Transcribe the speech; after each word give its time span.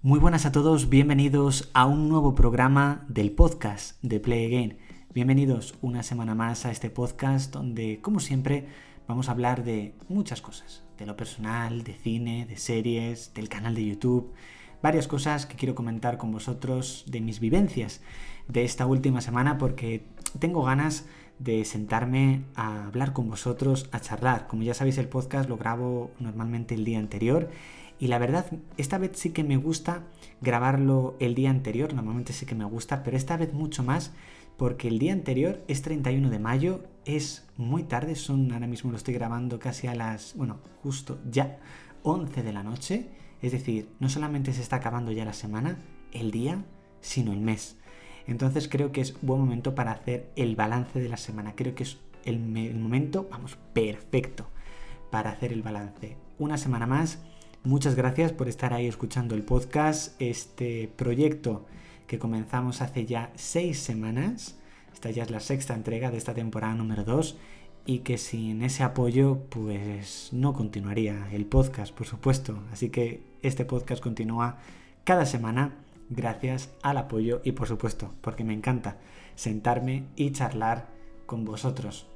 Muy 0.00 0.20
buenas 0.20 0.46
a 0.46 0.52
todos, 0.52 0.88
bienvenidos 0.88 1.70
a 1.74 1.84
un 1.86 2.08
nuevo 2.08 2.36
programa 2.36 3.04
del 3.08 3.32
podcast 3.32 4.00
de 4.00 4.20
Play 4.20 4.46
Again. 4.46 4.78
Bienvenidos 5.12 5.74
una 5.82 6.04
semana 6.04 6.36
más 6.36 6.64
a 6.66 6.70
este 6.70 6.88
podcast 6.88 7.52
donde, 7.52 8.00
como 8.00 8.20
siempre, 8.20 8.68
vamos 9.08 9.28
a 9.28 9.32
hablar 9.32 9.64
de 9.64 9.96
muchas 10.08 10.40
cosas. 10.40 10.84
De 10.98 11.04
lo 11.04 11.16
personal, 11.16 11.82
de 11.82 11.94
cine, 11.94 12.46
de 12.46 12.56
series, 12.58 13.34
del 13.34 13.48
canal 13.48 13.74
de 13.74 13.86
YouTube, 13.86 14.32
varias 14.80 15.08
cosas 15.08 15.46
que 15.46 15.56
quiero 15.56 15.74
comentar 15.74 16.16
con 16.16 16.30
vosotros 16.30 17.04
de 17.08 17.20
mis 17.20 17.40
vivencias 17.40 18.00
de 18.46 18.62
esta 18.62 18.86
última 18.86 19.20
semana 19.20 19.58
porque 19.58 20.04
tengo 20.38 20.62
ganas 20.62 21.06
de 21.40 21.64
sentarme 21.64 22.44
a 22.54 22.86
hablar 22.86 23.12
con 23.12 23.28
vosotros, 23.28 23.88
a 23.90 23.98
charlar. 23.98 24.46
Como 24.46 24.62
ya 24.62 24.74
sabéis, 24.74 24.98
el 24.98 25.08
podcast 25.08 25.48
lo 25.48 25.56
grabo 25.56 26.12
normalmente 26.20 26.76
el 26.76 26.84
día 26.84 27.00
anterior 27.00 27.50
y 27.98 28.06
la 28.06 28.18
verdad, 28.18 28.46
esta 28.76 28.98
vez 28.98 29.12
sí 29.14 29.30
que 29.30 29.44
me 29.44 29.56
gusta 29.56 30.04
grabarlo 30.40 31.16
el 31.18 31.34
día 31.34 31.50
anterior, 31.50 31.94
normalmente 31.94 32.32
sí 32.32 32.46
que 32.46 32.54
me 32.54 32.64
gusta, 32.64 33.02
pero 33.02 33.16
esta 33.16 33.36
vez 33.36 33.52
mucho 33.52 33.82
más 33.82 34.12
porque 34.56 34.88
el 34.88 34.98
día 34.98 35.12
anterior 35.12 35.62
es 35.68 35.82
31 35.82 36.30
de 36.30 36.38
mayo, 36.38 36.84
es 37.04 37.46
muy 37.56 37.84
tarde, 37.84 38.14
son 38.16 38.52
ahora 38.52 38.66
mismo 38.66 38.90
lo 38.90 38.96
estoy 38.96 39.14
grabando 39.14 39.58
casi 39.58 39.86
a 39.86 39.94
las, 39.94 40.34
bueno, 40.36 40.58
justo 40.82 41.20
ya 41.30 41.58
11 42.02 42.42
de 42.42 42.52
la 42.52 42.62
noche, 42.62 43.08
es 43.42 43.52
decir, 43.52 43.88
no 44.00 44.08
solamente 44.08 44.52
se 44.52 44.62
está 44.62 44.76
acabando 44.76 45.12
ya 45.12 45.24
la 45.24 45.32
semana, 45.32 45.78
el 46.12 46.30
día, 46.30 46.64
sino 47.00 47.32
el 47.32 47.40
mes. 47.40 47.76
Entonces 48.26 48.68
creo 48.68 48.92
que 48.92 49.00
es 49.00 49.20
buen 49.22 49.40
momento 49.40 49.74
para 49.74 49.92
hacer 49.92 50.30
el 50.36 50.54
balance 50.54 51.00
de 51.00 51.08
la 51.08 51.16
semana, 51.16 51.54
creo 51.54 51.74
que 51.74 51.84
es 51.84 51.98
el, 52.24 52.56
el 52.56 52.78
momento, 52.78 53.28
vamos, 53.30 53.58
perfecto 53.72 54.48
para 55.10 55.30
hacer 55.30 55.52
el 55.52 55.62
balance. 55.62 56.16
Una 56.38 56.58
semana 56.58 56.86
más 56.86 57.20
Muchas 57.64 57.96
gracias 57.96 58.32
por 58.32 58.48
estar 58.48 58.72
ahí 58.72 58.86
escuchando 58.86 59.34
el 59.34 59.42
podcast, 59.42 60.14
este 60.20 60.88
proyecto 60.94 61.66
que 62.06 62.18
comenzamos 62.18 62.80
hace 62.82 63.04
ya 63.04 63.32
seis 63.34 63.80
semanas. 63.80 64.56
Esta 64.92 65.10
ya 65.10 65.24
es 65.24 65.30
la 65.30 65.40
sexta 65.40 65.74
entrega 65.74 66.12
de 66.12 66.18
esta 66.18 66.34
temporada 66.34 66.74
número 66.74 67.02
2 67.02 67.36
y 67.84 67.98
que 68.00 68.16
sin 68.16 68.62
ese 68.62 68.84
apoyo 68.84 69.40
pues 69.48 70.28
no 70.32 70.54
continuaría 70.54 71.28
el 71.32 71.46
podcast, 71.46 71.92
por 71.92 72.06
supuesto. 72.06 72.62
Así 72.72 72.90
que 72.90 73.22
este 73.42 73.64
podcast 73.64 74.00
continúa 74.00 74.58
cada 75.02 75.26
semana 75.26 75.74
gracias 76.10 76.70
al 76.82 76.96
apoyo 76.96 77.40
y 77.44 77.52
por 77.52 77.66
supuesto 77.66 78.14
porque 78.20 78.44
me 78.44 78.54
encanta 78.54 78.98
sentarme 79.34 80.04
y 80.14 80.30
charlar 80.30 80.86
con 81.26 81.44
vosotros. 81.44 82.06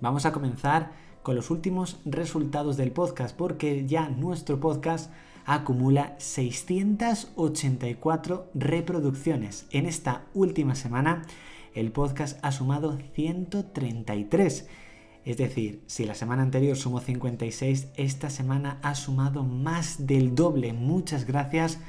Vamos 0.00 0.24
a 0.24 0.32
comenzar 0.32 0.92
con 1.24 1.34
los 1.34 1.50
últimos 1.50 1.98
resultados 2.04 2.76
del 2.76 2.92
podcast, 2.92 3.34
porque 3.34 3.84
ya 3.86 4.10
nuestro 4.10 4.60
podcast 4.60 5.10
acumula 5.46 6.14
684 6.18 8.50
reproducciones. 8.52 9.66
En 9.70 9.86
esta 9.86 10.26
última 10.34 10.74
semana, 10.74 11.22
el 11.74 11.92
podcast 11.92 12.38
ha 12.42 12.52
sumado 12.52 12.98
133. 13.14 14.68
Es 15.24 15.38
decir, 15.38 15.82
si 15.86 16.04
la 16.04 16.14
semana 16.14 16.42
anterior 16.42 16.76
sumó 16.76 17.00
56, 17.00 17.88
esta 17.96 18.28
semana 18.28 18.78
ha 18.82 18.94
sumado 18.94 19.44
más 19.44 20.06
del 20.06 20.34
doble. 20.34 20.74
Muchas 20.74 21.24
gracias 21.24 21.80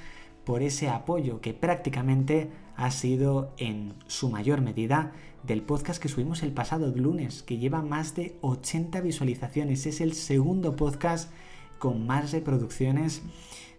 por 0.45 0.63
ese 0.63 0.87
apoyo 0.87 1.41
que 1.41 1.53
prácticamente 1.53 2.51
ha 2.77 2.91
sido 2.91 3.53
en 3.57 3.93
su 4.07 4.29
mayor 4.29 4.61
medida 4.61 5.13
del 5.43 5.61
podcast 5.61 6.01
que 6.01 6.09
subimos 6.09 6.43
el 6.43 6.51
pasado 6.51 6.91
lunes, 6.95 7.43
que 7.43 7.57
lleva 7.57 7.81
más 7.81 8.15
de 8.15 8.35
80 8.41 9.01
visualizaciones. 9.01 9.85
Es 9.85 10.01
el 10.01 10.13
segundo 10.13 10.75
podcast 10.75 11.31
con 11.77 12.05
más 12.05 12.31
reproducciones 12.31 13.21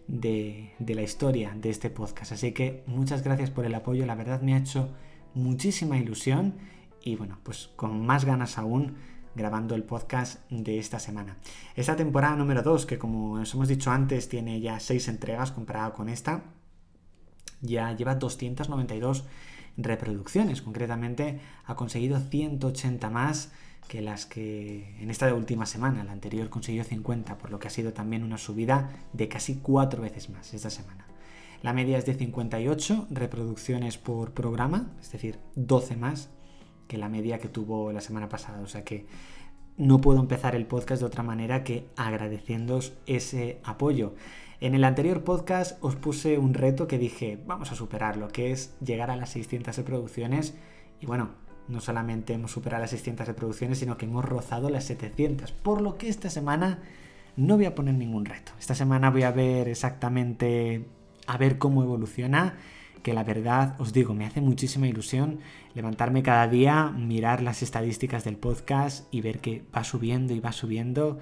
de, 0.07 0.73
la 0.79 1.01
historia 1.01 1.53
de 1.55 1.69
este 1.69 1.89
podcast. 1.89 2.31
Así 2.31 2.53
que 2.53 2.83
muchas 2.87 3.23
gracias 3.23 3.51
por 3.51 3.65
el 3.65 3.75
apoyo, 3.75 4.05
la 4.05 4.15
verdad 4.15 4.41
me 4.41 4.53
ha 4.53 4.59
hecho 4.59 4.89
muchísima 5.33 5.97
ilusión 5.97 6.55
y 7.03 7.15
bueno, 7.15 7.37
pues 7.43 7.69
con 7.75 8.05
más 8.05 8.25
ganas 8.25 8.57
aún 8.57 8.95
grabando 9.35 9.75
el 9.75 9.83
podcast 9.83 10.49
de 10.49 10.79
esta 10.79 10.99
semana. 10.99 11.37
Esta 11.75 11.95
temporada 11.95 12.35
número 12.35 12.63
2, 12.63 12.85
que 12.85 12.97
como 12.97 13.33
os 13.33 13.53
hemos 13.53 13.67
dicho 13.67 13.91
antes, 13.91 14.29
tiene 14.29 14.59
ya 14.61 14.79
6 14.79 15.07
entregas 15.09 15.51
comparado 15.51 15.93
con 15.93 16.09
esta, 16.09 16.43
ya 17.61 17.95
lleva 17.95 18.15
292 18.15 19.25
reproducciones. 19.77 20.61
Concretamente 20.61 21.39
ha 21.65 21.75
conseguido 21.75 22.19
180 22.19 23.09
más 23.09 23.51
que 23.87 24.01
las 24.01 24.25
que 24.25 24.97
en 24.99 25.09
esta 25.09 25.33
última 25.33 25.65
semana. 25.65 26.03
La 26.03 26.11
anterior 26.11 26.49
consiguió 26.49 26.83
50, 26.83 27.37
por 27.37 27.51
lo 27.51 27.59
que 27.59 27.67
ha 27.67 27.71
sido 27.71 27.93
también 27.93 28.23
una 28.23 28.37
subida 28.37 28.89
de 29.13 29.27
casi 29.27 29.55
cuatro 29.55 30.01
veces 30.01 30.29
más 30.29 30.53
esta 30.53 30.69
semana. 30.69 31.05
La 31.63 31.73
media 31.73 31.97
es 31.97 32.05
de 32.05 32.13
58 32.13 33.07
reproducciones 33.09 33.97
por 33.97 34.33
programa, 34.33 34.91
es 35.01 35.11
decir, 35.11 35.39
12 35.55 35.95
más 35.95 36.29
que 36.87 36.97
la 36.97 37.09
media 37.09 37.39
que 37.39 37.47
tuvo 37.47 37.91
la 37.91 38.01
semana 38.01 38.29
pasada. 38.29 38.61
O 38.61 38.67
sea 38.67 38.83
que 38.83 39.07
no 39.77 40.01
puedo 40.01 40.19
empezar 40.19 40.55
el 40.55 40.65
podcast 40.65 41.01
de 41.01 41.05
otra 41.05 41.23
manera 41.23 41.63
que 41.63 41.85
agradeciéndoos 41.95 42.93
ese 43.05 43.59
apoyo. 43.63 44.15
En 44.59 44.73
el 44.73 44.83
anterior 44.83 45.23
podcast 45.23 45.77
os 45.83 45.95
puse 45.95 46.39
un 46.39 46.55
reto 46.55 46.87
que 46.87 46.97
dije, 46.97 47.39
vamos 47.45 47.71
a 47.71 47.75
superarlo, 47.75 48.27
que 48.29 48.51
es 48.51 48.75
llegar 48.83 49.11
a 49.11 49.15
las 49.15 49.29
600 49.29 49.77
reproducciones. 49.77 50.55
Y 50.99 51.05
bueno, 51.05 51.29
no 51.67 51.79
solamente 51.79 52.33
hemos 52.33 52.51
superado 52.51 52.81
las 52.81 52.89
600 52.89 53.27
reproducciones, 53.27 53.77
sino 53.77 53.97
que 53.97 54.05
hemos 54.05 54.25
rozado 54.25 54.71
las 54.71 54.85
700. 54.85 55.51
Por 55.51 55.81
lo 55.81 55.97
que 55.97 56.09
esta 56.09 56.31
semana 56.31 56.79
no 57.35 57.55
voy 57.55 57.65
a 57.65 57.75
poner 57.75 57.93
ningún 57.93 58.25
reto. 58.25 58.53
Esta 58.59 58.73
semana 58.73 59.11
voy 59.11 59.23
a 59.23 59.31
ver 59.31 59.67
exactamente, 59.67 60.85
a 61.27 61.37
ver 61.37 61.59
cómo 61.59 61.83
evoluciona. 61.83 62.57
Que 63.03 63.13
la 63.13 63.23
verdad, 63.23 63.75
os 63.79 63.93
digo, 63.93 64.13
me 64.13 64.25
hace 64.25 64.41
muchísima 64.41 64.87
ilusión 64.87 65.39
levantarme 65.73 66.23
cada 66.23 66.47
día, 66.47 66.89
mirar 66.89 67.41
las 67.41 67.61
estadísticas 67.61 68.23
del 68.23 68.37
podcast 68.37 69.07
y 69.13 69.21
ver 69.21 69.39
que 69.39 69.63
va 69.75 69.83
subiendo 69.83 70.33
y 70.33 70.39
va 70.39 70.51
subiendo 70.51 71.19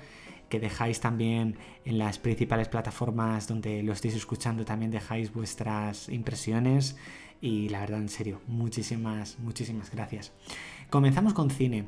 que 0.49 0.59
dejáis 0.59 0.99
también 0.99 1.57
en 1.85 1.97
las 1.97 2.19
principales 2.19 2.67
plataformas 2.67 3.47
donde 3.47 3.83
lo 3.83 3.93
estéis 3.93 4.15
escuchando, 4.15 4.63
también 4.63 4.91
dejáis 4.91 5.33
vuestras 5.33 6.07
impresiones 6.09 6.97
y 7.41 7.69
la 7.69 7.81
verdad, 7.81 7.99
en 7.99 8.09
serio, 8.09 8.41
muchísimas, 8.47 9.37
muchísimas 9.39 9.91
gracias. 9.91 10.31
Comenzamos 10.89 11.33
con 11.33 11.49
cine. 11.49 11.85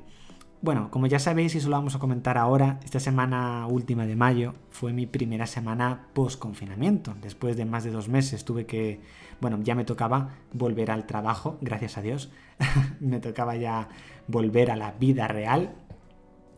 Bueno, 0.59 0.89
como 0.89 1.05
ya 1.05 1.19
sabéis 1.19 1.53
y 1.53 1.59
eso 1.59 1.69
lo 1.69 1.75
vamos 1.75 1.95
a 1.95 1.99
comentar 1.99 2.35
ahora, 2.35 2.79
esta 2.83 2.99
semana 2.99 3.67
última 3.67 4.07
de 4.07 4.15
mayo 4.15 4.53
fue 4.71 4.91
mi 4.91 5.05
primera 5.05 5.45
semana 5.45 6.07
post 6.13 6.39
confinamiento. 6.39 7.15
Después 7.21 7.55
de 7.57 7.65
más 7.65 7.83
de 7.83 7.91
dos 7.91 8.09
meses 8.09 8.43
tuve 8.43 8.65
que, 8.65 8.99
bueno, 9.39 9.59
ya 9.61 9.75
me 9.75 9.85
tocaba 9.85 10.29
volver 10.53 10.89
al 10.89 11.05
trabajo, 11.05 11.59
gracias 11.61 11.97
a 11.99 12.01
Dios. 12.01 12.31
me 12.99 13.19
tocaba 13.19 13.55
ya 13.55 13.89
volver 14.27 14.71
a 14.71 14.75
la 14.75 14.93
vida 14.93 15.27
real 15.27 15.75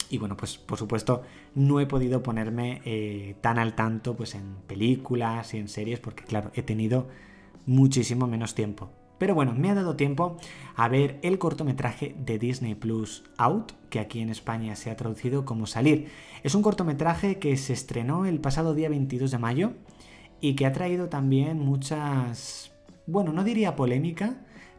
y 0.09 0.17
bueno, 0.17 0.37
pues 0.37 0.57
por 0.57 0.77
supuesto 0.77 1.23
no 1.53 1.81
he 1.81 1.85
podido 1.85 2.23
ponerme 2.23 2.81
eh, 2.85 3.35
tan 3.41 3.59
al 3.59 3.75
tanto 3.75 4.15
pues 4.15 4.33
en 4.33 4.55
películas 4.65 5.53
y 5.53 5.57
en 5.57 5.67
series 5.67 5.99
porque 5.99 6.23
claro, 6.23 6.51
he 6.55 6.63
tenido 6.63 7.09
muchísimo 7.65 8.27
menos 8.27 8.55
tiempo. 8.55 8.89
Pero 9.19 9.35
bueno, 9.35 9.53
me 9.53 9.69
ha 9.69 9.75
dado 9.75 9.95
tiempo 9.95 10.37
a 10.75 10.87
ver 10.87 11.19
el 11.21 11.37
cortometraje 11.37 12.15
de 12.17 12.39
Disney 12.39 12.73
Plus 12.73 13.23
Out, 13.37 13.73
que 13.89 13.99
aquí 13.99 14.21
en 14.21 14.29
España 14.29 14.75
se 14.75 14.89
ha 14.89 14.95
traducido 14.95 15.45
como 15.45 15.67
Salir. 15.67 16.07
Es 16.41 16.55
un 16.55 16.61
cortometraje 16.61 17.37
que 17.37 17.57
se 17.57 17.73
estrenó 17.73 18.25
el 18.25 18.39
pasado 18.39 18.73
día 18.73 18.89
22 18.89 19.29
de 19.29 19.37
mayo 19.37 19.73
y 20.39 20.55
que 20.55 20.65
ha 20.65 20.71
traído 20.71 21.09
también 21.09 21.59
muchas, 21.59 22.71
bueno, 23.05 23.33
no 23.33 23.43
diría 23.43 23.75
polémica, 23.75 24.37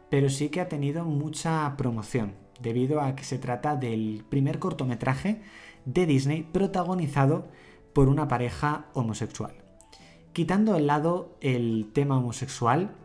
pero 0.09 0.31
sí 0.31 0.49
que 0.49 0.63
ha 0.63 0.69
tenido 0.69 1.05
mucha 1.05 1.75
promoción 1.77 2.33
debido 2.61 3.03
a 3.03 3.15
que 3.15 3.25
se 3.25 3.39
trata 3.39 3.77
del 3.77 4.25
primer 4.29 4.59
cortometraje 4.59 5.43
de 5.85 6.07
Disney 6.07 6.43
protagonizado 6.43 7.49
por 7.93 8.09
una 8.09 8.27
pareja 8.27 8.87
homosexual. 8.95 9.53
Quitando 10.33 10.75
al 10.75 10.87
lado 10.87 11.37
el 11.41 11.91
tema 11.93 12.19
homosexual, 12.19 12.97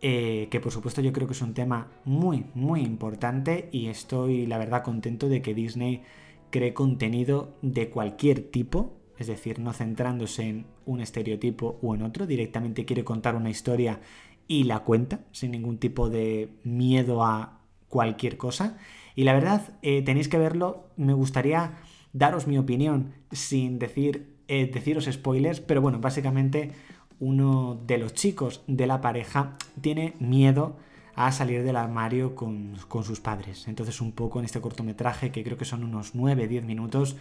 eh, 0.00 0.48
que 0.50 0.60
por 0.60 0.72
supuesto 0.72 1.00
yo 1.00 1.12
creo 1.12 1.26
que 1.26 1.34
es 1.34 1.42
un 1.42 1.54
tema 1.54 1.88
muy, 2.04 2.46
muy 2.54 2.82
importante 2.82 3.68
y 3.72 3.86
estoy 3.86 4.46
la 4.46 4.58
verdad 4.58 4.84
contento 4.84 5.28
de 5.28 5.42
que 5.42 5.54
Disney 5.54 6.02
cree 6.50 6.74
contenido 6.74 7.56
de 7.62 7.90
cualquier 7.90 8.42
tipo, 8.42 8.96
es 9.18 9.26
decir, 9.26 9.58
no 9.58 9.72
centrándose 9.72 10.44
en 10.48 10.66
un 10.86 11.00
estereotipo 11.00 11.78
o 11.82 11.94
en 11.94 12.02
otro, 12.02 12.26
directamente 12.26 12.84
quiere 12.84 13.04
contar 13.04 13.34
una 13.34 13.50
historia 13.50 14.00
y 14.46 14.64
la 14.64 14.80
cuenta 14.80 15.20
sin 15.32 15.50
ningún 15.50 15.78
tipo 15.78 16.08
de 16.08 16.50
miedo 16.64 17.24
a 17.24 17.60
cualquier 17.88 18.36
cosa. 18.36 18.78
Y 19.14 19.24
la 19.24 19.34
verdad, 19.34 19.74
eh, 19.82 20.02
tenéis 20.02 20.28
que 20.28 20.38
verlo. 20.38 20.88
Me 20.96 21.12
gustaría 21.12 21.76
daros 22.12 22.46
mi 22.46 22.56
opinión 22.56 23.14
sin 23.30 23.78
decir, 23.78 24.36
eh, 24.48 24.70
deciros 24.72 25.04
spoilers, 25.04 25.60
pero 25.60 25.82
bueno, 25.82 25.98
básicamente 26.00 26.72
uno 27.20 27.78
de 27.86 27.98
los 27.98 28.14
chicos 28.14 28.62
de 28.66 28.86
la 28.86 29.00
pareja 29.00 29.56
tiene 29.80 30.14
miedo 30.20 30.76
a 31.14 31.32
salir 31.32 31.64
del 31.64 31.76
armario 31.76 32.36
con, 32.36 32.76
sus 33.02 33.20
padres. 33.20 33.66
Entonces 33.66 34.00
un 34.00 34.12
poco 34.12 34.38
en 34.38 34.44
este 34.44 34.60
cortometraje, 34.60 35.32
que 35.32 35.42
creo 35.42 35.56
que 35.58 35.64
son 35.64 35.82
unos 35.82 36.14
9-10 36.14 36.62
minutos, 36.62 37.16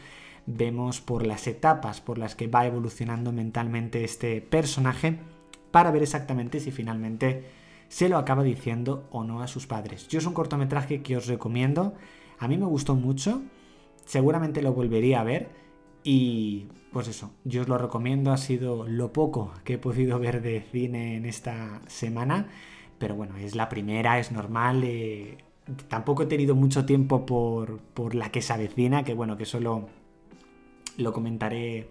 vemos 0.45 1.01
por 1.01 1.25
las 1.25 1.47
etapas 1.47 1.99
por 1.99 2.19
las 2.19 2.35
que 2.35 2.47
va 2.47 2.67
evolucionando 2.67 3.31
mentalmente 3.31 4.03
este 4.03 4.39
personaje 4.39 5.19
para 5.71 5.91
ver 5.91 6.03
exactamente 6.03 6.59
si 6.59 6.71
finalmente 6.71 7.45
se 7.89 8.07
lo 8.07 8.17
acaba 8.17 8.43
diciendo 8.43 9.07
o 9.09 9.23
no 9.23 9.41
a 9.41 9.47
sus 9.47 9.65
padres. 9.65 10.07
Yo 10.07 10.19
es 10.19 10.25
un 10.27 10.33
cortometraje 10.33 11.01
que 11.01 11.17
os 11.17 11.25
recomiendo, 11.25 11.95
a 12.37 12.47
mí 12.47 12.57
me 12.57 12.65
gustó 12.65 12.95
mucho, 12.95 13.41
seguramente 14.05 14.61
lo 14.61 14.73
volvería 14.73 15.21
a 15.21 15.23
ver 15.23 15.49
y 16.03 16.67
pues 16.91 17.07
eso, 17.07 17.31
yo 17.43 17.61
os 17.61 17.67
lo 17.67 17.77
recomiendo, 17.77 18.31
ha 18.31 18.37
sido 18.37 18.87
lo 18.87 19.13
poco 19.13 19.53
que 19.63 19.73
he 19.73 19.77
podido 19.77 20.19
ver 20.25 20.41
de 20.41 20.61
cine 20.61 21.15
en 21.15 21.25
esta 21.25 21.81
semana, 21.87 22.47
pero 22.97 23.15
bueno, 23.15 23.37
es 23.37 23.55
la 23.55 23.69
primera, 23.69 24.19
es 24.19 24.31
normal, 24.31 24.83
eh, 24.83 25.37
tampoco 25.87 26.23
he 26.23 26.25
tenido 26.27 26.55
mucho 26.55 26.85
tiempo 26.85 27.25
por, 27.25 27.79
por 27.79 28.15
la 28.15 28.31
que 28.31 28.41
se 28.41 28.53
avecina, 28.53 29.03
que 29.03 29.13
bueno, 29.13 29.37
que 29.37 29.45
solo 29.45 29.89
lo 30.97 31.13
comentaré, 31.13 31.89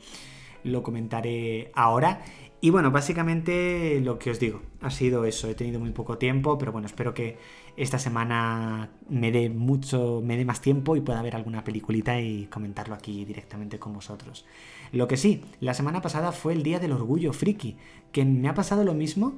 lo 0.67 0.83
comentaré 0.83 1.71
ahora. 1.75 2.23
Y 2.61 2.71
bueno, 2.71 2.91
básicamente 2.91 4.01
lo 4.01 4.19
que 4.19 4.31
os 4.31 4.41
digo, 4.41 4.63
ha 4.81 4.91
sido 4.91 5.25
eso, 5.25 5.49
he 5.49 5.55
tenido 5.55 5.79
muy 5.79 5.91
poco 5.91 6.19
tiempo, 6.19 6.57
pero 6.59 6.73
bueno, 6.73 6.87
espero 6.87 7.13
que 7.13 7.37
esta 7.77 7.99
semana 7.99 8.91
me 9.09 9.31
dé 9.31 9.51
mucho, 9.51 10.23
me 10.25 10.37
dé 10.37 10.45
más 10.45 10.63
tiempo 10.63 10.97
y 10.97 11.03
pueda 11.03 11.23
ver 11.23 11.37
alguna 11.37 11.65
peliculita 11.65 12.19
y 12.21 12.47
comentarlo 12.47 12.95
aquí 12.95 13.25
directamente 13.25 13.79
con 13.79 13.93
vosotros. 13.93 14.47
Lo 14.91 15.07
que 15.07 15.19
sí, 15.19 15.45
la 15.61 15.75
semana 15.75 16.01
pasada 16.01 16.33
fue 16.33 16.55
el 16.55 16.63
Día 16.63 16.81
del 16.81 16.93
Orgullo 16.93 17.33
Friki, 17.33 17.77
que 18.11 18.25
me 18.25 18.49
ha 18.49 18.55
pasado 18.55 18.85
lo 18.85 18.95
mismo 18.95 19.35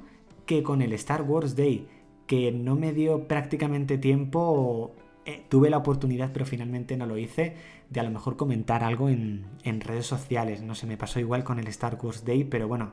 que 0.46 0.62
con 0.62 0.80
el 0.80 0.92
Star 0.92 1.22
Wars 1.22 1.56
Day, 1.56 1.88
que 2.26 2.52
no 2.52 2.76
me 2.76 2.92
dio 2.92 3.26
prácticamente 3.26 3.98
tiempo 3.98 4.94
eh, 5.28 5.44
tuve 5.50 5.68
la 5.68 5.76
oportunidad, 5.76 6.32
pero 6.32 6.46
finalmente 6.46 6.96
no 6.96 7.04
lo 7.04 7.18
hice, 7.18 7.54
de 7.90 8.00
a 8.00 8.02
lo 8.02 8.10
mejor 8.10 8.38
comentar 8.38 8.82
algo 8.82 9.10
en, 9.10 9.44
redes 9.62 10.06
sociales. 10.06 10.62
No 10.62 10.74
sé, 10.74 10.86
me 10.86 10.96
pasó 10.96 11.20
igual 11.20 11.44
con 11.44 11.58
el 11.58 11.66
Star 11.66 11.98
Wars 12.02 12.24
Day, 12.24 12.44
pero 12.44 12.66
bueno, 12.66 12.92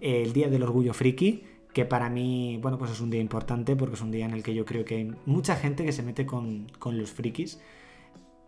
el 0.00 0.32
Día 0.32 0.48
del 0.48 0.62
Orgullo 0.62 0.94
Friki, 0.94 1.44
que 1.74 1.84
para 1.84 2.08
mí, 2.08 2.58
bueno, 2.62 2.78
pues 2.78 2.90
es 2.90 3.02
un 3.02 3.10
día 3.10 3.20
importante 3.20 3.76
porque 3.76 3.96
es 3.96 4.00
un 4.00 4.10
día 4.10 4.24
en 4.24 4.30
el 4.30 4.42
que 4.42 4.54
yo 4.54 4.64
creo 4.64 4.86
que 4.86 4.94
hay 4.94 5.14
mucha 5.26 5.56
gente 5.56 5.84
que 5.84 5.92
se 5.92 6.02
mete 6.02 6.24
con, 6.24 6.68
los 6.82 7.10
frikis. 7.10 7.60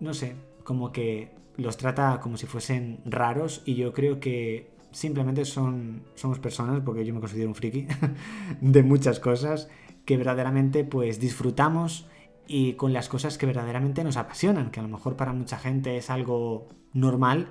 No 0.00 0.14
sé, 0.14 0.36
como 0.64 0.90
que 0.90 1.28
los 1.58 1.76
trata 1.76 2.20
como 2.20 2.38
si 2.38 2.46
fuesen 2.46 3.00
raros 3.04 3.60
y 3.66 3.74
yo 3.74 3.92
creo 3.92 4.18
que 4.18 4.70
simplemente 4.92 5.44
son, 5.44 6.04
somos 6.14 6.38
personas, 6.38 6.80
porque 6.82 7.04
yo 7.04 7.12
me 7.12 7.20
considero 7.20 7.50
un 7.50 7.54
friki, 7.54 7.86
de 8.62 8.82
muchas 8.82 9.20
cosas 9.20 9.68
que 10.06 10.16
verdaderamente 10.16 10.84
pues 10.84 11.20
disfrutamos 11.20 12.06
y 12.46 12.74
con 12.74 12.92
las 12.92 13.08
cosas 13.08 13.38
que 13.38 13.46
verdaderamente 13.46 14.04
nos 14.04 14.16
apasionan, 14.16 14.70
que 14.70 14.80
a 14.80 14.82
lo 14.82 14.88
mejor 14.88 15.16
para 15.16 15.32
mucha 15.32 15.58
gente 15.58 15.96
es 15.96 16.10
algo 16.10 16.68
normal, 16.92 17.48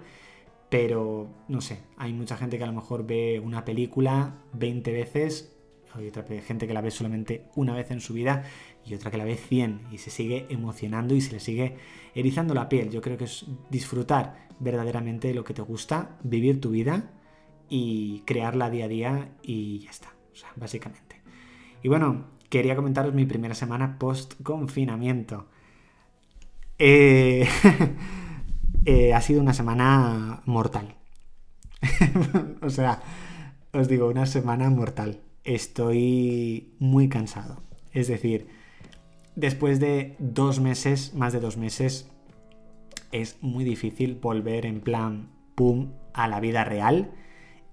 pero 0.69 1.29
no 1.47 1.61
sé, 1.61 1.79
hay 1.97 2.13
mucha 2.13 2.37
gente 2.37 2.57
que 2.57 2.63
a 2.63 2.67
lo 2.67 2.73
mejor 2.73 3.05
ve 3.05 3.41
una 3.43 3.65
película 3.65 4.35
20 4.53 4.91
veces, 4.91 5.55
hay 5.93 6.07
otra 6.07 6.23
gente 6.41 6.67
que 6.67 6.73
la 6.73 6.81
ve 6.81 6.91
solamente 6.91 7.45
una 7.55 7.73
vez 7.73 7.91
en 7.91 8.01
su 8.01 8.13
vida 8.13 8.43
y 8.85 8.93
otra 8.93 9.11
que 9.11 9.17
la 9.17 9.23
ve 9.23 9.35
100 9.35 9.87
y 9.91 9.97
se 9.97 10.09
sigue 10.09 10.45
emocionando 10.49 11.15
y 11.15 11.21
se 11.21 11.31
le 11.31 11.39
sigue 11.39 11.77
erizando 12.13 12.53
la 12.53 12.67
piel. 12.67 12.89
Yo 12.89 13.01
creo 13.01 13.17
que 13.17 13.23
es 13.23 13.45
disfrutar 13.69 14.47
verdaderamente 14.59 15.33
lo 15.33 15.43
que 15.43 15.53
te 15.53 15.61
gusta, 15.61 16.17
vivir 16.23 16.59
tu 16.59 16.71
vida 16.71 17.13
y 17.69 18.23
crearla 18.25 18.69
día 18.69 18.85
a 18.85 18.89
día 18.89 19.29
y 19.41 19.79
ya 19.79 19.89
está, 19.89 20.13
o 20.33 20.35
sea, 20.35 20.49
básicamente. 20.55 21.21
Y 21.81 21.87
bueno, 21.87 22.25
quería 22.55 22.77
comentaros 22.77 23.13
mi 23.13 23.25
primera 23.25 23.53
semana 23.53 23.99
post-confinamiento. 23.99 25.45
Eh, 26.79 27.45
eh, 28.85 29.13
ha 29.13 29.19
sido 29.19 29.41
una 29.41 29.53
semana 29.53 30.41
mortal. 30.45 30.95
o 32.61 32.69
sea, 32.69 33.01
os 33.73 33.89
digo, 33.89 34.07
una 34.07 34.25
semana 34.25 34.69
mortal. 34.69 35.19
Estoy 35.43 36.73
muy 36.79 37.09
cansado. 37.09 37.61
Es 37.91 38.07
decir, 38.07 38.47
después 39.35 39.81
de 39.81 40.15
dos 40.19 40.61
meses, 40.61 41.13
más 41.13 41.33
de 41.33 41.41
dos 41.41 41.57
meses, 41.57 42.09
es 43.11 43.35
muy 43.41 43.65
difícil 43.65 44.15
volver 44.15 44.65
en 44.65 44.79
plan, 44.79 45.27
pum, 45.55 45.91
a 46.13 46.29
la 46.29 46.39
vida 46.39 46.63
real 46.63 47.11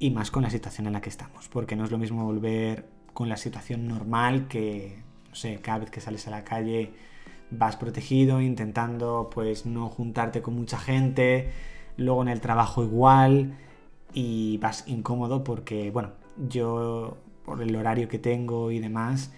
y 0.01 0.11
más 0.11 0.33
con 0.33 0.43
la 0.43 0.51
situación 0.51 0.89
en 0.89 0.95
la 0.95 1.01
que 1.01 1.09
estamos. 1.09 1.49
Porque 1.49 1.77
no 1.77 1.85
es 1.85 1.93
lo 1.93 1.99
mismo 1.99 2.25
volver 2.25 2.92
con 3.13 3.29
la 3.29 3.37
situación 3.37 3.87
normal 3.89 4.49
que, 4.49 5.03
no 5.29 5.35
sé, 5.35 5.59
cada 5.63 5.81
vez 5.81 5.91
que 5.91 6.01
sales 6.01 6.27
a 6.29 6.31
la 6.31 6.45
calle 6.45 6.93
vas 7.51 7.77
protegido, 7.77 8.41
intentando 8.41 9.31
pues 9.33 9.67
no 9.67 9.89
juntarte 9.89 10.43
con 10.43 10.55
mucha 10.55 10.79
gente, 10.79 11.51
luego 11.97 12.23
en 12.23 12.29
el 12.29 12.41
trabajo 12.41 12.83
igual 12.83 13.59
y 14.15 14.59
vas 14.59 14.85
incómodo 14.87 15.45
porque, 15.45 15.91
bueno, 15.91 16.13
yo 16.49 17.19
por 17.45 17.63
el 17.63 17.75
horario 17.77 18.09
que 18.09 18.19
tengo 18.19 18.71
y 18.71 18.79
demás, 18.79 19.33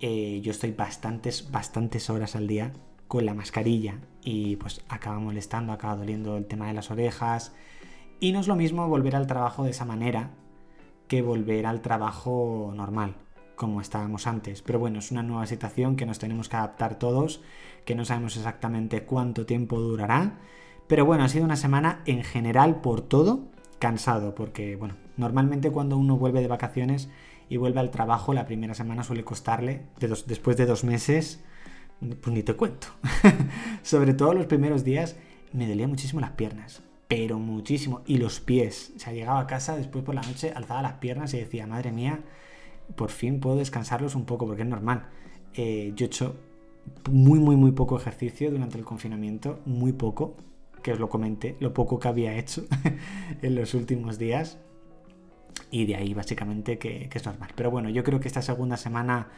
eh, 0.00 0.40
yo 0.42 0.50
estoy 0.50 0.72
bastantes, 0.72 1.50
bastantes 1.50 2.10
horas 2.10 2.36
al 2.36 2.46
día 2.46 2.72
con 3.08 3.24
la 3.24 3.34
mascarilla 3.34 3.98
y 4.22 4.56
pues 4.56 4.82
acaba 4.88 5.18
molestando, 5.18 5.72
acaba 5.72 5.96
doliendo 5.96 6.36
el 6.36 6.46
tema 6.46 6.66
de 6.66 6.74
las 6.74 6.90
orejas. 6.90 7.54
Y 8.20 8.32
no 8.32 8.40
es 8.40 8.48
lo 8.48 8.56
mismo 8.56 8.88
volver 8.88 9.16
al 9.16 9.26
trabajo 9.26 9.64
de 9.64 9.70
esa 9.70 9.84
manera 9.84 10.30
que 11.08 11.22
volver 11.22 11.66
al 11.66 11.80
trabajo 11.80 12.72
normal, 12.74 13.16
como 13.56 13.80
estábamos 13.80 14.26
antes. 14.26 14.62
Pero 14.62 14.78
bueno, 14.78 14.98
es 14.98 15.10
una 15.10 15.22
nueva 15.22 15.46
situación 15.46 15.96
que 15.96 16.06
nos 16.06 16.18
tenemos 16.18 16.48
que 16.48 16.56
adaptar 16.56 16.98
todos, 16.98 17.42
que 17.84 17.94
no 17.94 18.04
sabemos 18.04 18.36
exactamente 18.36 19.04
cuánto 19.04 19.46
tiempo 19.46 19.80
durará. 19.80 20.38
Pero 20.86 21.04
bueno, 21.04 21.24
ha 21.24 21.28
sido 21.28 21.44
una 21.44 21.56
semana 21.56 22.02
en 22.06 22.22
general 22.24 22.80
por 22.80 23.00
todo 23.00 23.48
cansado, 23.78 24.34
porque 24.34 24.76
bueno, 24.76 24.96
normalmente 25.16 25.70
cuando 25.70 25.96
uno 25.96 26.16
vuelve 26.16 26.40
de 26.40 26.48
vacaciones 26.48 27.10
y 27.48 27.56
vuelve 27.56 27.80
al 27.80 27.90
trabajo, 27.90 28.32
la 28.32 28.46
primera 28.46 28.74
semana 28.74 29.04
suele 29.04 29.24
costarle, 29.24 29.82
después 29.98 30.56
de 30.56 30.66
dos 30.66 30.84
meses, 30.84 31.44
pues 32.00 32.34
ni 32.34 32.42
te 32.42 32.54
cuento. 32.54 32.88
Sobre 33.82 34.14
todo 34.14 34.34
los 34.34 34.46
primeros 34.46 34.84
días 34.84 35.16
me 35.52 35.68
dolía 35.68 35.88
muchísimo 35.88 36.20
las 36.20 36.32
piernas 36.32 36.82
pero 37.08 37.38
muchísimo. 37.38 38.02
Y 38.06 38.18
los 38.18 38.40
pies. 38.40 38.92
O 38.96 38.98
sea, 38.98 39.12
llegaba 39.12 39.40
a 39.40 39.46
casa 39.46 39.76
después 39.76 40.04
por 40.04 40.14
la 40.14 40.22
noche, 40.22 40.52
alzaba 40.54 40.82
las 40.82 40.94
piernas 40.94 41.34
y 41.34 41.38
decía, 41.38 41.66
madre 41.66 41.92
mía, 41.92 42.20
por 42.96 43.10
fin 43.10 43.40
puedo 43.40 43.56
descansarlos 43.56 44.14
un 44.14 44.24
poco, 44.24 44.46
porque 44.46 44.62
es 44.62 44.68
normal. 44.68 45.06
Eh, 45.54 45.92
yo 45.94 46.04
he 46.04 46.06
hecho 46.06 46.36
muy, 47.10 47.38
muy, 47.38 47.56
muy 47.56 47.72
poco 47.72 47.96
ejercicio 47.96 48.50
durante 48.50 48.78
el 48.78 48.84
confinamiento, 48.84 49.60
muy 49.64 49.92
poco, 49.92 50.36
que 50.82 50.92
os 50.92 50.98
lo 50.98 51.08
comenté, 51.08 51.56
lo 51.60 51.72
poco 51.72 51.98
que 51.98 52.08
había 52.08 52.36
hecho 52.36 52.64
en 53.42 53.54
los 53.54 53.74
últimos 53.74 54.18
días. 54.18 54.58
Y 55.70 55.86
de 55.86 55.96
ahí 55.96 56.14
básicamente 56.14 56.78
que, 56.78 57.08
que, 57.08 57.18
es 57.18 57.26
normal. 57.26 57.50
Pero 57.56 57.70
bueno, 57.70 57.88
yo 57.90 58.04
creo 58.04 58.20
que 58.20 58.28
esta 58.28 58.42
segunda 58.42 58.76
semana 58.76 59.28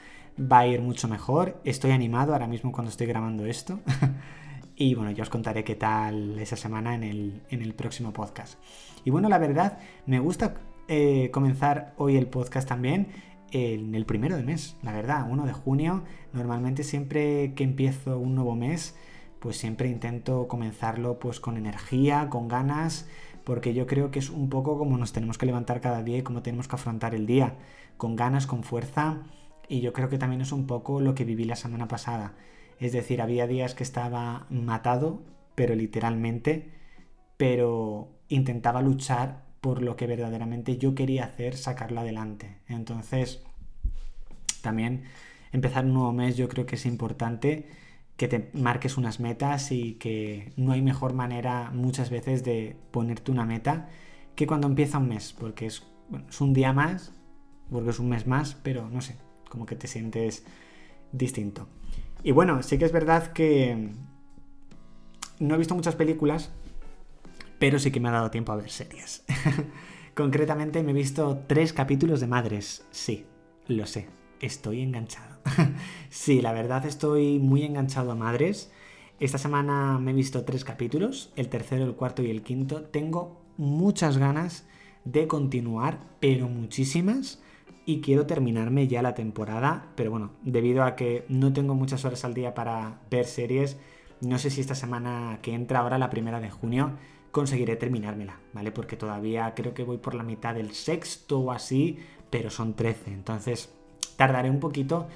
va 0.40 0.60
a 0.60 0.66
ir 0.66 0.82
mucho 0.82 1.08
mejor. 1.08 1.60
Estoy 1.64 1.92
animado 1.92 2.32
ahora 2.32 2.46
mismo 2.46 2.72
cuando 2.72 2.90
estoy 2.90 3.06
grabando 3.06 3.46
esto. 3.46 3.80
Y 4.78 4.94
bueno, 4.94 5.10
yo 5.10 5.22
os 5.22 5.30
contaré 5.30 5.64
qué 5.64 5.74
tal 5.74 6.38
esa 6.38 6.54
semana 6.54 6.94
en 6.94 7.02
el, 7.48 7.74
próximo 7.74 8.12
podcast. 8.12 8.58
Y 9.04 9.10
bueno, 9.10 9.30
la 9.30 9.38
verdad, 9.38 9.78
me 10.04 10.18
gusta 10.18 10.56
eh, 10.86 11.30
comenzar 11.32 11.94
hoy 11.96 12.18
el 12.18 12.26
podcast 12.26 12.68
también 12.68 13.08
en 13.52 13.94
el 13.94 14.04
primero 14.04 14.36
de 14.36 14.42
mes, 14.42 14.76
la 14.82 14.92
verdad, 14.92 15.26
1 15.30 15.46
de 15.46 15.52
junio. 15.54 16.04
Normalmente 16.34 16.84
siempre 16.84 17.54
que 17.54 17.64
empiezo 17.64 18.18
un 18.18 18.34
nuevo 18.34 18.54
mes, 18.54 18.94
pues 19.38 19.56
siempre 19.56 19.88
intento 19.88 20.46
comenzarlo 20.46 21.18
pues 21.18 21.40
con 21.40 21.56
energía, 21.56 22.28
con 22.28 22.46
ganas, 22.46 23.08
porque 23.44 23.72
yo 23.72 23.86
creo 23.86 24.10
que 24.10 24.18
es 24.18 24.28
un 24.28 24.50
poco 24.50 24.76
como 24.76 24.98
nos 24.98 25.14
tenemos 25.14 25.38
que 25.38 25.46
levantar 25.46 25.80
cada 25.80 26.02
día 26.02 26.18
y 26.18 26.22
cómo 26.22 26.42
tenemos 26.42 26.68
que 26.68 26.76
afrontar 26.76 27.14
el 27.14 27.24
día, 27.24 27.54
con 27.96 28.14
ganas, 28.14 28.46
con 28.46 28.62
fuerza. 28.62 29.22
Y 29.68 29.80
yo 29.80 29.94
creo 29.94 30.10
que 30.10 30.18
también 30.18 30.42
es 30.42 30.52
un 30.52 30.66
poco 30.66 31.00
lo 31.00 31.14
que 31.14 31.24
viví 31.24 31.44
la 31.44 31.56
semana 31.56 31.88
pasada 31.88 32.34
es 32.78 32.92
decir, 32.92 33.22
había 33.22 33.46
días 33.46 33.74
que 33.74 33.82
estaba 33.82 34.46
matado, 34.50 35.22
pero 35.54 35.74
literalmente, 35.74 36.70
pero 37.36 38.08
intentaba 38.28 38.82
luchar 38.82 39.44
por 39.60 39.82
lo 39.82 39.96
que 39.96 40.06
verdaderamente 40.06 40.78
yo 40.78 40.94
quería 40.94 41.24
hacer, 41.24 41.56
sacarlo 41.56 42.00
adelante. 42.00 42.58
Entonces, 42.68 43.42
también 44.62 45.04
empezar 45.52 45.84
un 45.84 45.94
nuevo 45.94 46.12
mes 46.12 46.36
yo 46.36 46.48
creo 46.48 46.66
que 46.66 46.76
es 46.76 46.86
importante 46.86 47.66
que 48.16 48.28
te 48.28 48.50
marques 48.54 48.96
unas 48.96 49.20
metas 49.20 49.72
y 49.72 49.94
que 49.94 50.52
no 50.56 50.72
hay 50.72 50.82
mejor 50.82 51.12
manera 51.12 51.70
muchas 51.72 52.10
veces 52.10 52.44
de 52.44 52.76
ponerte 52.90 53.30
una 53.30 53.44
meta 53.44 53.88
que 54.34 54.46
cuando 54.46 54.66
empieza 54.66 54.98
un 54.98 55.08
mes, 55.08 55.34
porque 55.38 55.66
es, 55.66 55.82
es 56.28 56.40
un 56.40 56.52
día 56.52 56.72
más, 56.72 57.12
porque 57.70 57.90
es 57.90 57.98
un 57.98 58.08
mes 58.08 58.26
más, 58.26 58.54
pero 58.62 58.88
no 58.88 59.00
sé, 59.00 59.16
como 59.50 59.66
que 59.66 59.76
te 59.76 59.86
sientes 59.86 60.44
distinto. 61.12 61.68
Y 62.26 62.32
bueno, 62.32 62.60
sí 62.64 62.76
que 62.76 62.84
es 62.84 62.90
verdad 62.90 63.32
que 63.32 63.92
no 65.38 65.54
he 65.54 65.58
visto 65.58 65.76
muchas 65.76 65.94
películas, 65.94 66.50
pero 67.60 67.78
sí 67.78 67.92
que 67.92 68.00
me 68.00 68.08
ha 68.08 68.12
dado 68.12 68.32
tiempo 68.32 68.50
a 68.50 68.56
ver 68.56 68.68
series. 68.68 69.24
Concretamente 70.16 70.82
me 70.82 70.90
he 70.90 70.94
visto 70.94 71.44
tres 71.46 71.72
capítulos 71.72 72.18
de 72.18 72.26
Madres. 72.26 72.84
Sí, 72.90 73.26
lo 73.68 73.86
sé, 73.86 74.08
estoy 74.40 74.82
enganchado. 74.82 75.38
sí, 76.10 76.42
la 76.42 76.52
verdad 76.52 76.84
estoy 76.84 77.38
muy 77.38 77.62
enganchado 77.62 78.10
a 78.10 78.16
Madres. 78.16 78.72
Esta 79.20 79.38
semana 79.38 80.00
me 80.00 80.10
he 80.10 80.14
visto 80.14 80.44
tres 80.44 80.64
capítulos, 80.64 81.32
el 81.36 81.48
tercero, 81.48 81.84
el 81.84 81.94
cuarto 81.94 82.24
y 82.24 82.30
el 82.32 82.42
quinto. 82.42 82.82
Tengo 82.86 83.40
muchas 83.56 84.18
ganas 84.18 84.66
de 85.04 85.28
continuar, 85.28 86.00
pero 86.18 86.48
muchísimas, 86.48 87.40
y 87.86 88.00
quiero 88.00 88.26
terminarme 88.26 88.88
ya 88.88 89.00
la 89.00 89.14
temporada, 89.14 89.86
pero 89.94 90.10
bueno, 90.10 90.32
debido 90.42 90.82
a 90.82 90.96
que 90.96 91.24
no 91.28 91.52
tengo 91.52 91.76
muchas 91.76 92.04
horas 92.04 92.24
al 92.24 92.34
día 92.34 92.52
para 92.52 93.00
ver 93.10 93.26
series, 93.26 93.78
no 94.20 94.38
sé 94.38 94.50
si 94.50 94.60
esta 94.60 94.74
semana 94.74 95.38
que 95.40 95.54
entra 95.54 95.78
ahora, 95.78 95.96
la 95.96 96.10
primera 96.10 96.40
de 96.40 96.50
junio, 96.50 96.92
conseguiré 97.30 97.76
terminármela, 97.76 98.40
¿vale? 98.52 98.72
Porque 98.72 98.96
todavía 98.96 99.54
creo 99.54 99.72
que 99.72 99.84
voy 99.84 99.98
por 99.98 100.14
la 100.14 100.24
mitad 100.24 100.54
del 100.54 100.72
sexto 100.72 101.38
o 101.38 101.52
así, 101.52 101.98
pero 102.28 102.50
son 102.50 102.74
13, 102.74 103.12
entonces 103.12 103.72
tardaré 104.16 104.50
un 104.50 104.58
poquito, 104.58 105.06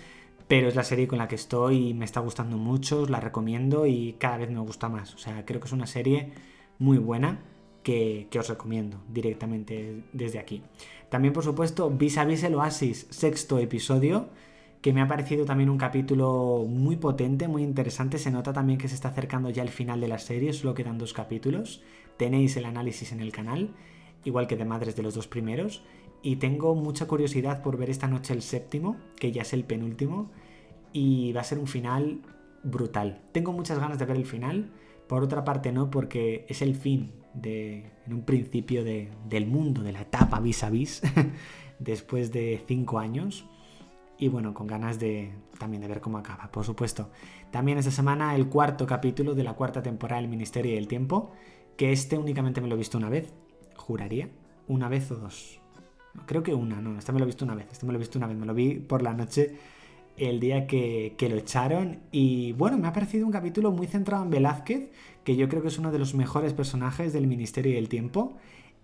pero 0.47 0.69
es 0.69 0.77
la 0.77 0.85
serie 0.85 1.09
con 1.09 1.19
la 1.19 1.27
que 1.27 1.35
estoy 1.35 1.89
y 1.89 1.95
me 1.95 2.05
está 2.05 2.21
gustando 2.21 2.57
mucho, 2.57 3.03
os 3.03 3.11
la 3.11 3.19
recomiendo 3.19 3.87
y 3.87 4.15
cada 4.19 4.39
vez 4.39 4.51
me 4.51 4.61
gusta 4.61 4.89
más. 4.89 5.15
O 5.15 5.19
sea, 5.19 5.45
creo 5.45 5.61
que 5.61 5.67
es 5.67 5.73
una 5.73 5.87
serie 5.87 6.33
muy 6.79 6.99
buena 6.99 7.41
que, 7.83 8.29
os 8.39 8.49
recomiendo 8.49 8.99
directamente 9.09 10.03
desde 10.13 10.39
aquí. 10.39 10.63
También, 11.09 11.33
por 11.33 11.45
supuesto, 11.45 11.91
Vis 11.91 12.19
a 12.19 12.25
Vis 12.25 12.45
el 12.45 12.55
Oasis, 12.55 13.07
sexto 13.11 13.59
episodio, 13.59 14.29
que 14.81 14.93
me 14.93 15.03
ha 15.03 15.09
parecido 15.09 15.45
también 15.45 15.71
un 15.71 15.79
capítulo 15.79 16.65
muy 16.69 16.97
potente, 16.97 17.49
muy 17.49 17.63
interesante. 17.63 18.19
Se 18.19 18.31
nota 18.31 18.53
también 18.53 18.79
que 18.79 18.89
se 18.89 18.95
está 18.95 19.09
acercando 19.09 19.51
ya 19.51 19.63
el 19.63 19.69
final 19.69 20.01
de 20.01 20.09
la 20.09 20.19
serie, 20.19 20.53
solo 20.53 20.75
quedan 20.75 20.99
dos 20.99 21.13
capítulos. 21.13 21.83
Tenéis 22.17 22.57
el 22.57 22.65
análisis 22.65 23.13
en 23.13 23.21
el 23.21 23.33
canal, 23.33 23.71
igual 24.25 24.47
que 24.47 24.57
de 24.57 24.65
Madres 24.65 24.97
de 24.97 25.03
los 25.03 25.15
dos 25.15 25.27
primeros. 25.27 25.83
Y 26.23 26.37
tengo 26.37 26.75
mucha 26.75 27.07
curiosidad 27.07 27.63
por 27.63 27.77
ver 27.77 27.91
esta 27.91 28.07
noche 28.07 28.35
el 28.35 28.43
séptimo, 28.43 28.97
que 29.17 29.33
ya 29.33 29.43
es 29.43 29.53
el 29.53 29.65
penúltimo, 29.65 30.31
y 30.93 31.33
va 31.33 31.41
a 31.41 31.45
ser 31.45 31.59
un 31.59 31.67
final 31.67 32.21
brutal. 32.63 33.23
Tengo 33.33 33.53
muchas 33.53 33.79
ganas 33.79 33.99
de 33.99 34.05
ver 34.05 34.17
el 34.17 34.27
final, 34.27 34.71
por 35.09 35.23
otra 35.23 35.45
parte 35.45 35.73
no, 35.73 35.91
porque 35.91 36.45
es 36.49 36.63
el 36.63 36.75
fin 36.75 37.20
de, 37.35 37.91
en 38.07 38.15
un 38.15 38.23
principio 38.23 38.85
del 38.85 39.47
mundo, 39.47 39.83
de 39.83 39.93
la 39.93 40.03
etapa 40.03 40.41
vis 40.41 40.65
a 40.65 40.71
vis, 40.71 41.03
después 41.79 42.33
de 42.33 42.63
cinco 42.67 42.99
años. 42.99 43.47
Y 44.19 44.29
bueno, 44.29 44.53
con 44.53 44.67
ganas 44.67 44.99
de 44.99 45.33
también 45.59 45.81
de 45.81 45.89
ver 45.89 46.01
cómo 46.01 46.19
acaba, 46.19 46.51
por 46.51 46.65
supuesto. 46.65 47.11
También 47.51 47.79
esta 47.79 47.91
semana 47.91 48.35
el 48.35 48.49
cuarto 48.49 48.87
capítulo 48.87 49.35
de 49.35 49.45
la 49.45 49.55
cuarta 49.55 49.83
temporada 49.83 50.21
del 50.21 50.31
Ministerio 50.31 50.75
del 50.75 50.89
Tiempo, 50.89 51.33
que 51.77 51.93
este 51.93 52.19
únicamente 52.19 52.61
me 52.61 52.69
lo 52.69 52.75
he 52.75 52.79
visto 52.79 52.99
una 52.99 53.09
vez, 53.09 53.33
juraría, 53.77 54.29
una 54.69 54.89
vez 54.89 55.11
o 55.11 55.17
dos. 55.17 55.61
creo 56.27 56.43
que 56.43 56.55
una, 56.55 56.81
no, 56.81 56.99
este 56.99 57.13
me 57.13 57.19
lo 57.19 57.25
he 57.25 57.27
visto 57.27 57.45
una 57.45 57.55
vez, 57.55 57.67
este 57.73 57.87
me 57.87 57.93
lo 57.93 57.99
he 57.99 58.01
visto 58.01 58.19
una 58.19 58.27
vez, 58.27 58.37
me 58.37 58.47
lo 58.47 58.53
vi 58.53 58.75
por 58.75 59.03
la 59.03 59.15
noche 59.15 59.57
el 60.21 60.39
día 60.39 60.67
que, 60.67 61.17
lo 61.31 61.37
echaron. 61.37 62.01
Y 62.13 62.53
bueno, 62.53 62.77
me 62.77 62.87
ha 62.87 62.93
parecido 62.93 63.25
un 63.25 63.33
capítulo 63.33 63.73
muy 63.73 63.87
centrado 63.87 64.23
en 64.23 64.31
Velázquez, 64.31 64.91
que 65.25 65.37
yo 65.37 65.49
creo 65.49 65.63
que 65.63 65.69
es 65.69 65.79
uno 65.79 65.91
de 65.91 65.99
los 65.99 66.15
mejores 66.15 66.53
personajes 66.53 67.13
del 67.13 67.27
Ministerio 67.27 67.75
del 67.75 67.89
Tiempo. 67.89 68.37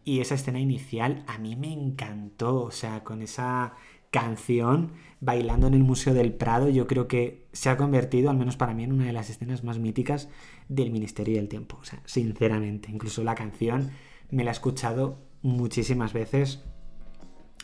Y 0.02 0.20
esa 0.20 0.34
escena 0.34 0.60
inicial 0.60 1.24
a 1.26 1.38
mí 1.38 1.54
me 1.54 1.72
encantó, 1.72 2.62
o 2.62 2.70
sea, 2.70 3.04
con 3.04 3.20
esa 3.20 3.74
canción 4.10 4.92
bailando 5.20 5.66
en 5.66 5.74
el 5.74 5.84
Museo 5.84 6.14
del 6.14 6.32
Prado, 6.32 6.70
yo 6.70 6.86
creo 6.86 7.06
que 7.06 7.46
se 7.52 7.68
ha 7.68 7.76
convertido, 7.76 8.30
al 8.30 8.38
menos 8.38 8.56
para 8.56 8.72
mí, 8.72 8.84
en 8.84 8.92
una 8.92 9.04
de 9.04 9.12
las 9.12 9.28
escenas 9.28 9.62
más 9.62 9.78
míticas 9.78 10.30
del 10.68 10.90
Ministerio 10.90 11.36
del 11.36 11.48
Tiempo. 11.48 11.76
O 11.80 11.84
sea, 11.84 12.00
sinceramente, 12.06 12.90
incluso 12.90 13.22
la 13.24 13.34
canción 13.34 13.90
me 14.30 14.42
la 14.42 14.52
he 14.52 14.52
escuchado 14.52 15.18
muchísimas 15.42 16.14
veces, 16.14 16.64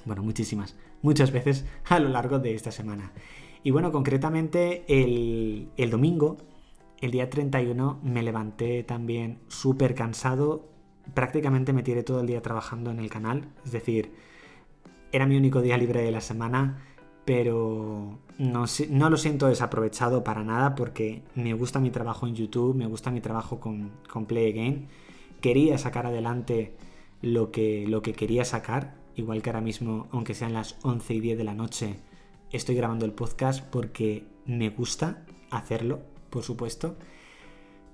bueno, 0.04 0.22
muchísimas, 0.22 0.76
muchas 1.00 1.32
veces 1.32 1.64
a 1.88 1.98
lo 2.00 2.10
largo 2.10 2.38
de 2.38 2.54
esta 2.54 2.70
semana. 2.70 3.12
Y 3.64 3.70
bueno, 3.70 3.92
concretamente 3.92 4.84
el, 4.88 5.90
domingo, 5.90 6.38
el 7.00 7.10
día 7.12 7.30
31, 7.30 8.00
me 8.02 8.22
levanté 8.22 8.82
también 8.82 9.38
súper 9.48 9.94
cansado. 9.94 10.68
Prácticamente 11.14 11.72
me 11.72 11.82
tiré 11.82 12.02
todo 12.02 12.20
el 12.20 12.26
día 12.26 12.42
trabajando 12.42 12.90
en 12.90 12.98
el 12.98 13.08
canal. 13.08 13.48
Es 13.64 13.72
decir, 13.72 14.12
era 15.12 15.26
mi 15.26 15.36
único 15.36 15.62
día 15.62 15.76
libre 15.76 16.02
de 16.02 16.10
la 16.10 16.20
semana, 16.20 16.82
pero 17.24 18.18
no, 18.38 18.64
no 18.90 19.10
lo 19.10 19.16
siento 19.16 19.46
desaprovechado 19.46 20.24
para 20.24 20.42
nada 20.42 20.74
porque 20.74 21.22
me 21.36 21.54
gusta 21.54 21.78
mi 21.78 21.90
trabajo 21.90 22.26
en 22.26 22.34
YouTube, 22.34 22.74
me 22.74 22.86
gusta 22.86 23.12
mi 23.12 23.20
trabajo 23.20 23.60
con, 23.60 23.92
con 24.10 24.26
Play 24.26 24.50
Again. 24.50 24.88
Quería 25.40 25.78
sacar 25.78 26.06
adelante 26.06 26.76
lo 27.20 27.52
que, 27.52 27.86
lo 27.86 28.02
que 28.02 28.12
quería 28.12 28.44
sacar, 28.44 28.96
igual 29.14 29.40
que 29.40 29.50
ahora 29.50 29.60
mismo, 29.60 30.08
aunque 30.10 30.34
sean 30.34 30.52
las 30.52 30.76
11 30.82 31.14
y 31.14 31.20
10 31.20 31.38
de 31.38 31.44
la 31.44 31.54
noche, 31.54 31.96
estoy 32.52 32.74
grabando 32.74 33.04
el 33.04 33.12
podcast 33.12 33.64
porque 33.64 34.24
me 34.46 34.70
gusta 34.70 35.24
hacerlo, 35.50 36.00
por 36.30 36.42
supuesto. 36.42 36.96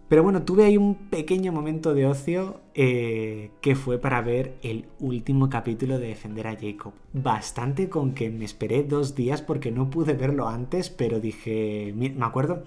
Pero 0.09 0.23
bueno, 0.23 0.43
tuve 0.43 0.65
ahí 0.65 0.79
un 0.79 1.11
pequeño 1.11 1.53
momento 1.53 1.93
de 1.93 2.07
ocio 2.07 2.63
eh, 2.75 3.51
que 3.61 3.75
fue 3.75 3.99
para 3.99 4.23
ver 4.23 4.57
el 4.63 4.87
último 5.01 5.51
capítulo 5.51 5.99
de 5.99 6.09
Defender 6.09 6.47
a 6.47 6.57
Jacob. 6.57 6.95
Bastante 7.13 7.91
con 7.91 8.15
que 8.15 8.31
me 8.31 8.47
esperé 8.47 8.85
dos 8.85 9.15
días 9.15 9.43
porque 9.43 9.71
no 9.71 9.91
pude 9.91 10.15
verlo 10.15 10.49
antes, 10.49 10.89
pero 10.89 11.21
dije, 11.21 11.93
me 11.95 12.25
acuerdo 12.25 12.65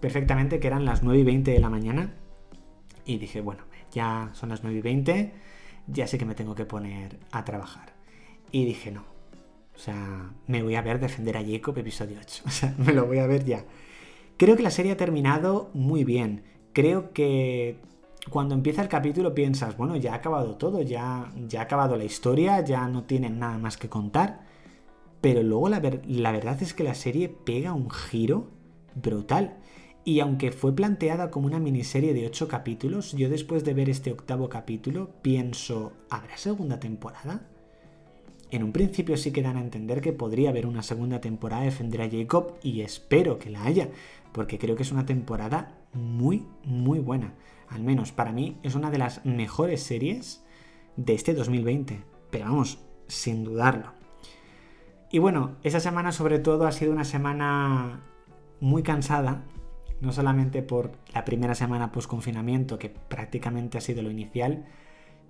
perfectamente 0.00 0.60
que 0.60 0.66
eran 0.66 0.84
las 0.84 1.02
9 1.02 1.20
y 1.20 1.24
20 1.24 1.50
de 1.52 1.60
la 1.60 1.70
mañana 1.70 2.12
y 3.06 3.18
dije, 3.18 3.40
bueno, 3.40 3.62
ya 3.92 4.30
son 4.34 4.50
las 4.50 4.62
9 4.62 4.78
y 4.78 4.82
20, 4.82 5.32
ya 5.86 6.06
sé 6.06 6.18
que 6.18 6.24
me 6.24 6.34
tengo 6.34 6.54
que 6.54 6.66
poner 6.66 7.18
a 7.30 7.44
trabajar. 7.44 7.94
Y 8.50 8.64
dije, 8.64 8.90
no, 8.90 9.04
o 9.74 9.78
sea, 9.78 10.32
me 10.46 10.62
voy 10.62 10.74
a 10.74 10.82
ver 10.82 11.00
Defender 11.00 11.36
a 11.36 11.44
Jacob 11.44 11.76
episodio 11.78 12.18
8. 12.20 12.42
O 12.46 12.50
sea, 12.50 12.74
me 12.78 12.92
lo 12.92 13.06
voy 13.06 13.18
a 13.18 13.26
ver 13.26 13.44
ya. 13.44 13.64
Creo 14.36 14.56
que 14.56 14.62
la 14.62 14.70
serie 14.70 14.92
ha 14.92 14.96
terminado 14.96 15.70
muy 15.74 16.04
bien. 16.04 16.44
Creo 16.72 17.12
que 17.12 17.78
cuando 18.30 18.54
empieza 18.54 18.82
el 18.82 18.88
capítulo 18.88 19.34
piensas, 19.34 19.76
bueno, 19.76 19.96
ya 19.96 20.12
ha 20.12 20.16
acabado 20.16 20.56
todo, 20.56 20.82
ya, 20.82 21.32
ya 21.46 21.60
ha 21.60 21.64
acabado 21.64 21.96
la 21.96 22.04
historia, 22.04 22.64
ya 22.64 22.86
no 22.88 23.04
tienen 23.04 23.38
nada 23.38 23.58
más 23.58 23.76
que 23.76 23.88
contar. 23.88 24.46
Pero 25.20 25.42
luego 25.42 25.68
la, 25.68 25.80
la 26.06 26.32
verdad 26.32 26.60
es 26.62 26.74
que 26.74 26.84
la 26.84 26.94
serie 26.94 27.28
pega 27.28 27.72
un 27.72 27.90
giro 27.90 28.50
brutal. 28.94 29.58
Y 30.04 30.18
aunque 30.20 30.50
fue 30.50 30.74
planteada 30.74 31.30
como 31.30 31.46
una 31.46 31.60
miniserie 31.60 32.12
de 32.12 32.26
8 32.26 32.48
capítulos, 32.48 33.12
yo 33.12 33.28
después 33.28 33.64
de 33.64 33.74
ver 33.74 33.88
este 33.88 34.10
octavo 34.10 34.48
capítulo 34.48 35.10
pienso, 35.22 35.92
¿habrá 36.10 36.36
segunda 36.36 36.80
temporada? 36.80 37.48
En 38.52 38.62
un 38.62 38.72
principio 38.72 39.16
sí 39.16 39.32
que 39.32 39.40
dan 39.40 39.56
a 39.56 39.62
entender 39.62 40.02
que 40.02 40.12
podría 40.12 40.50
haber 40.50 40.66
una 40.66 40.82
segunda 40.82 41.22
temporada 41.22 41.62
de 41.62 41.70
Defender 41.70 42.02
a 42.02 42.10
Jacob 42.10 42.52
y 42.62 42.82
espero 42.82 43.38
que 43.38 43.48
la 43.48 43.64
haya, 43.64 43.88
porque 44.32 44.58
creo 44.58 44.76
que 44.76 44.82
es 44.82 44.92
una 44.92 45.06
temporada 45.06 45.78
muy, 45.94 46.44
muy 46.62 46.98
buena. 46.98 47.32
Al 47.70 47.82
menos 47.82 48.12
para 48.12 48.30
mí 48.30 48.58
es 48.62 48.74
una 48.74 48.90
de 48.90 48.98
las 48.98 49.24
mejores 49.24 49.82
series 49.82 50.44
de 50.96 51.14
este 51.14 51.32
2020. 51.32 52.04
Pero 52.30 52.44
vamos, 52.44 52.78
sin 53.08 53.42
dudarlo. 53.42 53.94
Y 55.10 55.18
bueno, 55.18 55.56
esa 55.62 55.80
semana 55.80 56.12
sobre 56.12 56.38
todo 56.38 56.66
ha 56.66 56.72
sido 56.72 56.92
una 56.92 57.04
semana 57.04 58.02
muy 58.60 58.82
cansada, 58.82 59.44
no 60.02 60.12
solamente 60.12 60.62
por 60.62 60.92
la 61.14 61.24
primera 61.24 61.54
semana 61.54 61.90
post 61.90 62.06
confinamiento, 62.06 62.78
que 62.78 62.90
prácticamente 62.90 63.78
ha 63.78 63.80
sido 63.80 64.02
lo 64.02 64.10
inicial, 64.10 64.66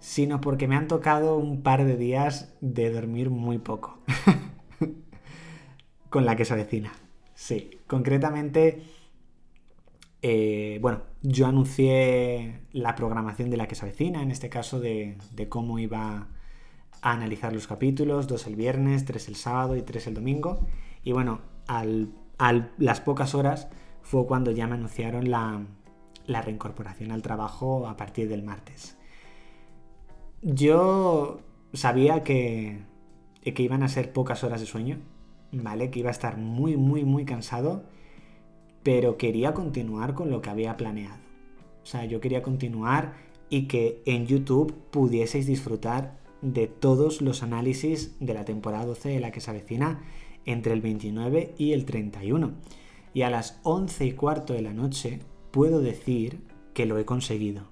sino 0.03 0.41
porque 0.41 0.67
me 0.67 0.75
han 0.75 0.89
tocado 0.89 1.37
un 1.37 1.63
par 1.63 1.85
de 1.85 1.97
días 1.97 2.53
de 2.61 2.91
dormir 2.91 3.31
muy 3.31 3.59
poco. 3.59 4.01
Con 6.11 6.27
la 6.27 6.35
que 6.35 6.45
se. 6.45 6.91
Sí, 7.35 7.71
concretamente, 7.87 8.83
eh, 10.21 10.81
bueno, 10.83 11.03
yo 11.23 11.47
anuncié 11.47 12.63
la 12.73 12.97
programación 12.97 13.49
de 13.49 13.57
la 13.57 13.69
que 13.69 13.77
se 13.77 13.95
en 13.97 14.33
este 14.33 14.49
caso 14.49 14.81
de, 14.81 15.19
cómo 15.49 15.79
iba 15.79 16.27
a 17.01 17.13
analizar 17.13 17.53
los 17.53 17.69
capítulos, 17.69 18.27
dos 18.27 18.49
el 18.49 18.57
viernes, 18.57 19.05
tres 19.05 19.29
el 19.29 19.37
sábado 19.37 19.77
y 19.77 19.83
tres 19.83 20.09
el 20.09 20.15
domingo. 20.15 20.67
Y 21.05 21.13
bueno, 21.13 21.43
a 21.69 21.85
las 22.77 23.01
pocas 23.01 23.37
horas 23.37 23.69
fue 24.03 24.27
cuando 24.27 24.51
ya 24.51 24.67
me 24.67 24.75
anunciaron 24.75 25.31
la 25.31 25.65
reincorporación 26.27 27.13
al 27.13 27.23
trabajo 27.23 27.87
a 27.87 27.97
partir 27.97 28.29
del 28.29 28.43
martes. 28.43 28.97
Yo 30.43 31.41
sabía 31.73 32.25
que, 32.25 32.81
que 33.43 33.63
iban 33.63 33.83
a 33.83 33.89
ser 33.89 34.13
pocas 34.13 34.43
horas 34.43 34.61
de 34.61 34.67
sueño, 34.67 34.99
¿vale? 35.53 35.91
Que 35.91 36.01
iba 36.01 36.09
a 36.09 36.13
estar 36.13 36.37
muy, 36.37 36.77
muy, 36.77 37.05
muy 37.05 37.25
cansado, 37.25 37.85
pero 38.83 39.17
quería 39.17 39.55
continuar 39.55 40.15
con 40.15 40.31
lo 40.31 40.43
que 40.43 40.51
había 40.51 40.77
planeado. 40.77 41.21
O 41.83 41.87
sea, 41.87 42.05
yo 42.07 42.21
quería 42.21 42.43
continuar 42.43 43.15
y 43.51 43.69
que 43.69 44.03
en 44.05 44.27
YouTube 44.27 44.75
pudieseis 44.91 45.47
disfrutar 45.47 46.19
de 46.41 46.67
todos 46.67 47.23
los 47.23 47.45
análisis 47.45 48.17
de 48.19 48.35
la 48.35 48.45
temporada 48.45 48.87
12 48.87 49.11
de 49.11 49.21
la 49.21 49.31
que 49.31 49.41
se 49.41 49.51
avecina 49.51 50.03
entre 50.45 50.73
el 50.73 50.81
29 50.81 51.55
y 51.57 51.73
el 51.73 51.85
31. 51.85 52.53
Y 53.15 53.23
a 53.23 53.31
las 53.31 53.61
11 53.63 54.07
y 54.07 54.13
cuarto 54.13 54.55
de 54.55 54.63
la 54.63 54.73
noche 54.73 55.21
puedo 55.53 55.81
decir 55.81 56.41
que 56.75 56.87
lo 56.87 56.99
he 56.99 57.05
conseguido 57.05 57.65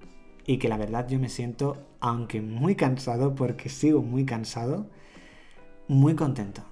y 0.45 0.57
que 0.57 0.69
la 0.69 0.77
verdad 0.77 1.07
yo 1.09 1.19
me 1.19 1.29
siento, 1.29 1.77
aunque 2.01 2.41
muy 2.41 2.75
cansado, 2.75 3.35
porque 3.35 3.69
sigo 3.69 4.01
muy 4.01 4.25
cansado, 4.25 4.87
muy 5.87 6.15
contento. 6.15 6.63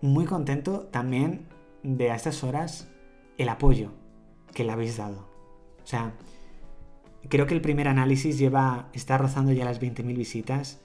Muy 0.00 0.24
contento 0.24 0.88
también 0.90 1.46
de 1.82 2.10
a 2.10 2.14
estas 2.14 2.44
horas 2.44 2.88
el 3.36 3.48
apoyo 3.48 3.90
que 4.54 4.64
le 4.64 4.72
habéis 4.72 4.96
dado. 4.96 5.28
O 5.82 5.86
sea, 5.86 6.14
creo 7.28 7.46
que 7.46 7.54
el 7.54 7.60
primer 7.60 7.88
análisis 7.88 8.38
lleva, 8.38 8.88
está 8.92 9.18
rozando 9.18 9.52
ya 9.52 9.64
las 9.64 9.80
20.000 9.80 10.16
visitas. 10.16 10.80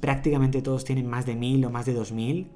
Prácticamente 0.00 0.60
todos 0.60 0.84
tienen 0.84 1.08
más 1.08 1.24
de 1.24 1.34
1.000 1.34 1.66
o 1.66 1.70
más 1.70 1.86
de 1.86 1.98
2.000. 1.98 2.48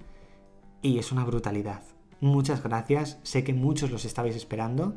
y 0.82 0.98
es 0.98 1.10
una 1.10 1.24
brutalidad. 1.24 1.82
Muchas 2.20 2.62
gracias, 2.62 3.18
sé 3.22 3.42
que 3.42 3.54
muchos 3.54 3.90
los 3.90 4.04
estabais 4.04 4.36
esperando 4.36 4.96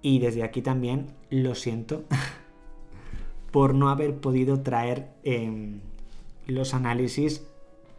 y 0.00 0.20
desde 0.20 0.44
aquí 0.44 0.62
también 0.62 1.12
lo 1.28 1.54
siento 1.54 2.04
por 3.50 3.74
no 3.74 3.88
haber 3.88 4.16
podido 4.16 4.60
traer 4.60 5.08
em, 5.22 5.80
los 6.46 6.74
análisis 6.74 7.46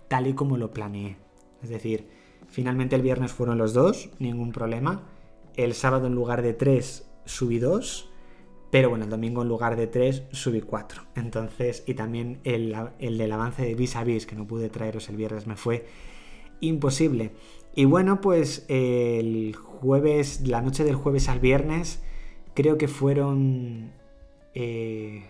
tal 0.08 0.28
y 0.28 0.34
como 0.34 0.58
lo 0.58 0.72
planeé. 0.72 1.18
Es 1.64 1.70
decir, 1.70 2.08
finalmente 2.48 2.96
el 2.96 3.02
viernes 3.02 3.32
fueron 3.32 3.58
los 3.58 3.74
dos, 3.74 4.10
ningún 4.20 4.52
problema. 4.52 5.04
El 5.56 5.74
sábado 5.74 6.08
en 6.08 6.16
lugar 6.16 6.42
de 6.42 6.54
tres 6.54 7.10
subí 7.26 7.60
dos, 7.60 8.10
pero 8.72 8.90
bueno, 8.90 9.06
el 9.06 9.10
domingo 9.10 9.42
en 9.42 9.48
lugar 9.48 9.76
de 9.76 9.88
tres 9.88 10.24
subí 10.32 10.62
cuatro. 10.62 11.04
Entonces, 11.16 11.84
y 11.88 11.94
también 11.94 12.40
el, 12.44 12.76
del 13.00 13.32
avance 13.32 13.64
de 13.64 13.76
vis 13.76 13.96
a 13.96 14.04
vis 14.04 14.26
que 14.26 14.36
no 14.36 14.46
pude 14.48 14.70
traeros 14.70 15.10
el 15.10 15.16
viernes 15.16 15.48
me 15.48 15.56
fue 15.56 15.86
imposible. 16.60 17.32
Y 17.76 17.86
bueno, 17.86 18.22
pues 18.22 18.66
el 18.70 19.56
jueves, 19.56 20.42
la 20.48 20.62
noche 20.62 20.84
del 20.84 20.96
jueves 20.96 21.30
al 21.30 21.40
viernes, 21.40 22.02
creo 22.54 22.78
que 22.78 22.88
fueron... 22.88 23.92
Eh, 24.54 25.24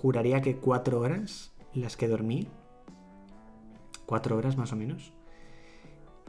juraría 0.00 0.42
que 0.42 0.56
cuatro 0.56 1.00
horas 1.00 1.52
las 1.74 1.96
que 1.96 2.08
dormí. 2.08 2.48
Cuatro 4.06 4.36
horas 4.36 4.56
más 4.56 4.72
o 4.72 4.76
menos. 4.76 5.12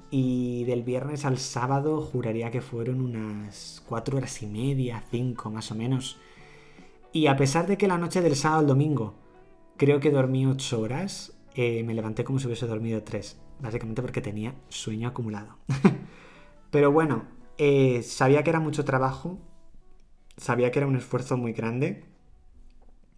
Y 0.09 0.63
del 0.65 0.83
viernes 0.83 1.25
al 1.25 1.37
sábado 1.37 2.01
juraría 2.01 2.49
que 2.49 2.61
fueron 2.61 3.01
unas 3.01 3.83
cuatro 3.87 4.17
horas 4.17 4.41
y 4.41 4.47
media, 4.47 5.03
cinco 5.11 5.51
más 5.51 5.71
o 5.71 5.75
menos. 5.75 6.17
Y 7.11 7.27
a 7.27 7.35
pesar 7.35 7.67
de 7.67 7.77
que 7.77 7.87
la 7.87 7.97
noche 7.97 8.21
del 8.21 8.35
sábado 8.35 8.61
al 8.61 8.67
domingo 8.67 9.13
creo 9.75 9.99
que 9.99 10.11
dormí 10.11 10.45
ocho 10.45 10.81
horas, 10.81 11.33
eh, 11.55 11.83
me 11.83 11.93
levanté 11.93 12.23
como 12.23 12.39
si 12.39 12.47
hubiese 12.47 12.67
dormido 12.67 13.03
tres. 13.03 13.37
Básicamente 13.59 14.01
porque 14.01 14.21
tenía 14.21 14.53
sueño 14.69 15.09
acumulado. 15.09 15.57
Pero 16.71 16.91
bueno, 16.91 17.25
eh, 17.57 18.03
sabía 18.03 18.43
que 18.43 18.49
era 18.51 18.59
mucho 18.59 18.85
trabajo, 18.85 19.39
sabía 20.37 20.71
que 20.71 20.79
era 20.79 20.87
un 20.87 20.95
esfuerzo 20.95 21.37
muy 21.37 21.53
grande. 21.53 22.03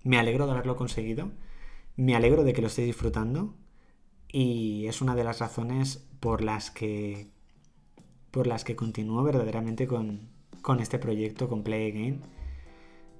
Me 0.09 0.17
alegro 0.17 0.47
de 0.47 0.53
haberlo 0.53 0.75
conseguido. 0.75 1.29
Me 1.95 2.15
alegro 2.15 2.43
de 2.43 2.53
que 2.53 2.63
lo 2.63 2.67
estéis 2.67 2.87
disfrutando. 2.87 3.53
Y 4.27 4.87
es 4.87 5.03
una 5.03 5.13
de 5.13 5.23
las 5.23 5.37
razones 5.37 6.03
por 6.19 6.41
las 6.41 6.71
que. 6.71 7.29
por 8.31 8.47
las 8.47 8.63
que 8.63 8.75
continúo 8.75 9.21
verdaderamente 9.21 9.85
con, 9.85 10.31
con 10.63 10.79
este 10.79 10.97
proyecto, 10.97 11.47
con 11.47 11.61
Play 11.61 11.91
Again. 11.91 12.21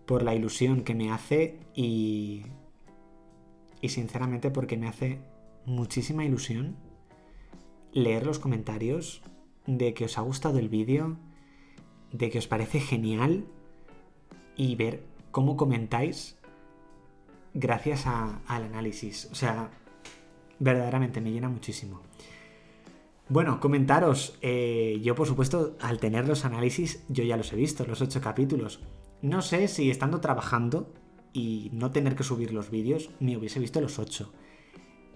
Por 0.08 0.24
la 0.24 0.34
ilusión 0.34 0.82
que 0.82 0.96
me 0.96 1.12
hace 1.12 1.60
y. 1.76 2.48
Y 3.82 3.90
sinceramente 3.90 4.50
porque 4.50 4.76
me 4.76 4.88
hace 4.88 5.20
muchísima 5.68 6.26
ilusión 6.26 6.76
leer 7.92 8.26
los 8.26 8.40
comentarios 8.40 9.22
de 9.68 9.94
que 9.94 10.06
os 10.06 10.18
ha 10.18 10.22
gustado 10.22 10.58
el 10.58 10.70
vídeo, 10.70 11.18
de 12.12 12.32
que 12.32 12.40
os 12.40 12.48
parece 12.48 12.80
genial 12.80 13.46
y 14.56 14.74
ver 14.74 15.04
cómo 15.30 15.56
comentáis 15.56 16.39
gracias 17.54 18.06
al 18.06 18.64
análisis. 18.64 19.28
O 19.32 19.36
sea, 19.36 19.70
verdaderamente 20.60 21.22
me 21.22 21.32
llena 21.32 21.50
muchísimo. 21.50 22.02
Bueno, 23.30 23.60
comentaros, 23.60 24.38
eh, 24.42 25.00
yo 25.04 25.14
por 25.14 25.28
supuesto 25.28 25.78
al 25.82 26.00
tener 26.00 26.28
los 26.28 26.46
análisis 26.46 27.04
yo 27.10 27.24
ya 27.24 27.38
los 27.38 27.54
he 27.54 27.56
visto, 27.56 27.86
los 27.86 28.02
ocho 28.02 28.22
capítulos. 28.22 28.82
No 29.22 29.42
sé 29.42 29.68
si 29.68 29.92
estando 29.92 30.20
trabajando 30.20 30.92
y 31.32 31.70
no 31.74 31.92
tener 31.92 32.16
que 32.16 32.24
subir 32.24 32.52
los 32.52 32.72
vídeos 32.72 33.12
me 33.20 33.38
hubiese 33.38 33.60
visto 33.60 33.82
los 33.82 34.00
ocho. 34.00 34.34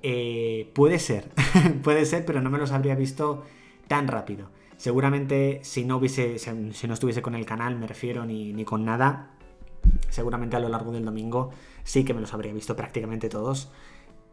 Eh, 0.04 0.72
puede 0.75 1.00
ser, 1.00 1.32
puede 1.84 2.06
ser, 2.06 2.24
pero 2.25 2.42
no 2.42 2.52
me 2.52 2.60
los 2.60 2.72
habría 2.72 2.94
visto 2.94 3.46
tan 3.88 4.08
rápido. 4.08 4.52
Seguramente 4.78 5.62
si 5.63 5.84
no 5.86 5.98
hubiese, 5.98 6.38
si 6.38 6.88
no 6.88 6.93
estuviese 6.93 7.22
con 7.22 7.34
el 7.34 7.46
canal, 7.46 7.78
me 7.78 7.88
refiero, 7.88 8.26
ni, 8.26 8.54
ni 8.54 8.63
con 8.63 8.86
nada, 8.86 9.33
seguramente 10.10 10.56
a 10.56 10.60
lo 10.60 10.69
largo 10.69 10.91
del 10.91 11.06
domingo 11.06 11.52
sí 11.84 12.04
que 12.04 12.13
me 12.13 12.22
los 12.22 12.34
habría 12.34 12.54
visto 12.54 12.76
prácticamente 12.76 13.30
todos, 13.30 13.72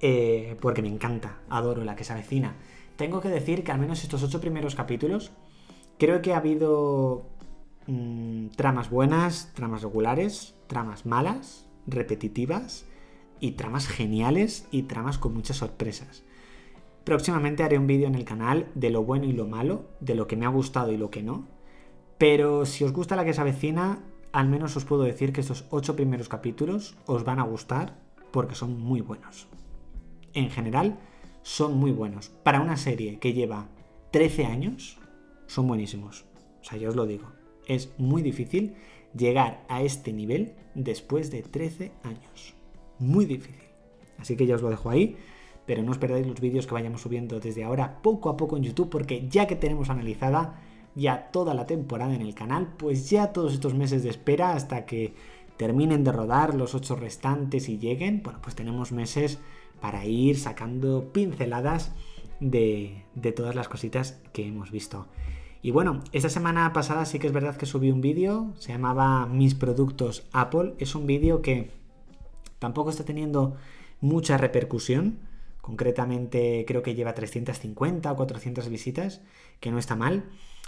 eh, 0.01 0.57
porque 0.61 0.83
me 0.83 0.89
encanta, 0.89 1.39
adoro 1.49 1.85
la 1.85 1.97
que 1.97 2.05
se. 2.05 2.55
Tengo 2.97 3.21
que 3.21 3.29
decir 3.29 3.65
que 3.65 3.73
al 3.73 3.79
menos 3.79 4.03
estos 4.03 4.23
ocho 4.23 4.41
primeros 4.41 4.75
capítulos, 4.75 5.33
creo 5.99 6.21
que 6.23 6.35
ha 6.35 6.39
habido 6.39 7.27
mm, 7.87 8.49
tramas 8.57 8.91
buenas, 8.91 9.53
tramas 9.55 9.83
regulares, 9.83 10.55
tramas 10.67 11.07
malas, 11.07 11.67
repetitivas, 11.87 12.85
y 13.41 13.53
tramas 13.53 13.89
geniales 13.89 14.69
y 14.71 14.83
tramas 14.83 15.19
con 15.19 15.35
muchas 15.35 15.57
sorpresas. 15.57 16.23
Próximamente 17.05 17.63
haré 17.63 17.79
un 17.79 17.87
vídeo 17.87 18.07
en 18.07 18.15
el 18.15 18.25
canal 18.25 18.69
de 18.75 18.91
lo 18.91 19.03
bueno 19.03 19.25
y 19.25 19.33
lo 19.33 19.47
malo, 19.47 19.87
de 20.01 20.15
lo 20.15 20.27
que 20.27 20.37
me 20.37 20.45
ha 20.45 20.51
gustado 20.51 20.93
y 20.93 20.99
lo 20.99 21.11
que 21.11 21.23
no. 21.23 21.49
Pero 22.19 22.67
si 22.67 22.85
os 22.85 22.93
gusta 22.93 23.17
la 23.17 23.25
que 23.25 23.33
se 23.33 23.41
al 24.33 24.49
menos 24.49 24.77
os 24.77 24.85
puedo 24.85 25.03
decir 25.03 25.33
que 25.33 25.41
estos 25.41 25.65
8 25.71 25.97
primeros 25.97 26.29
capítulos 26.29 26.97
os 27.07 27.25
van 27.25 27.41
a 27.41 27.45
gustar 27.45 27.99
porque 28.31 28.55
son 28.55 28.79
muy 28.81 29.01
buenos. 29.01 29.49
En 30.35 30.51
general, 30.51 30.99
son 31.43 31.77
muy 31.77 31.91
buenos. 31.91 32.29
Para 32.29 32.61
una 32.61 32.77
serie 32.77 33.19
que 33.19 33.33
lleva 33.33 33.69
13 34.13 34.47
años, 34.47 34.99
son 35.47 35.67
buenísimos. 35.67 36.25
O 36.61 36.65
sea, 36.65 36.79
yo 36.79 36.91
os 36.91 36.97
lo 36.97 37.07
digo. 37.07 37.33
Es 37.67 37.93
muy 37.99 38.23
difícil 38.23 38.75
llegar 39.17 39.65
a 39.69 39.83
este 39.83 40.13
nivel 40.13 40.55
después 40.75 41.31
de 41.31 41.43
13 41.43 41.93
años 42.05 42.55
muy 43.01 43.25
difícil. 43.25 43.65
Así 44.19 44.37
que 44.37 44.47
ya 44.47 44.55
os 44.55 44.63
lo 44.63 44.71
dejo 44.71 44.91
ahí, 44.91 45.17
pero 45.67 45.83
no 45.83 45.91
os 45.91 45.99
perdáis 45.99 46.27
los 46.27 46.41
vídeos 46.41 46.67
que 46.67 46.75
vayamos 46.75 47.01
subiendo 47.01 47.41
desde 47.41 47.65
ahora 47.65 48.01
poco 48.03 48.29
a 48.29 48.37
poco 48.37 48.57
en 48.57 48.63
YouTube, 48.63 48.91
porque 48.91 49.27
ya 49.29 49.47
que 49.47 49.57
tenemos 49.57 49.91
analizada 49.91 50.61
ya 51.01 51.31
toda 51.33 51.55
la 51.55 51.67
temporada 51.67 52.15
en 52.15 52.23
el 52.23 52.35
canal, 52.35 52.69
pues 52.77 53.11
ya 53.11 53.33
todos 53.33 53.53
estos 53.55 53.75
meses 53.75 54.03
de 54.03 54.11
espera 54.11 54.53
hasta 54.53 54.87
que 54.87 55.15
terminen 55.57 56.05
de 56.05 56.13
rodar 56.13 56.55
los 56.55 56.75
ocho 56.75 56.95
restantes 56.97 57.69
y 57.69 57.79
lleguen, 57.79 58.23
bueno, 58.23 58.39
pues 58.43 58.55
tenemos 58.55 58.93
meses 58.93 59.39
para 59.81 60.05
ir 60.07 60.39
sacando 60.39 61.13
pinceladas 61.13 61.93
de, 62.39 63.05
de 63.15 63.33
todas 63.33 63.55
las 63.55 63.69
cositas 63.69 64.21
que 64.33 64.47
hemos 64.47 64.71
visto. 64.71 65.07
Y 65.63 65.73
bueno, 65.73 66.03
esta 66.13 66.31
semana 66.31 66.73
pasada 66.73 67.05
sí 67.05 67.19
que 67.19 67.27
es 67.27 67.33
verdad 67.33 67.57
que 67.57 67.67
subí 67.67 67.91
un 67.91 68.01
vídeo, 68.01 68.53
se 68.59 68.73
llamaba 68.73 69.27
Mis 69.27 69.55
productos 69.55 70.25
Apple, 70.33 70.75
es 70.79 70.95
un 70.95 71.07
vídeo 71.07 71.43
que 71.43 71.71
Tampoco 72.61 72.91
está 72.91 73.05
teniendo 73.05 73.57
mucha 74.01 74.37
repercusión. 74.37 75.19
Concretamente 75.61 76.65
creo 76.69 76.83
que 76.83 76.95
lleva 76.95 77.15
350 77.15 78.13
o 78.13 78.17
400 78.17 78.69
visitas, 78.69 79.23
que 79.59 79.73
no 79.73 79.79
está 79.79 79.97
mal. 79.97 80.25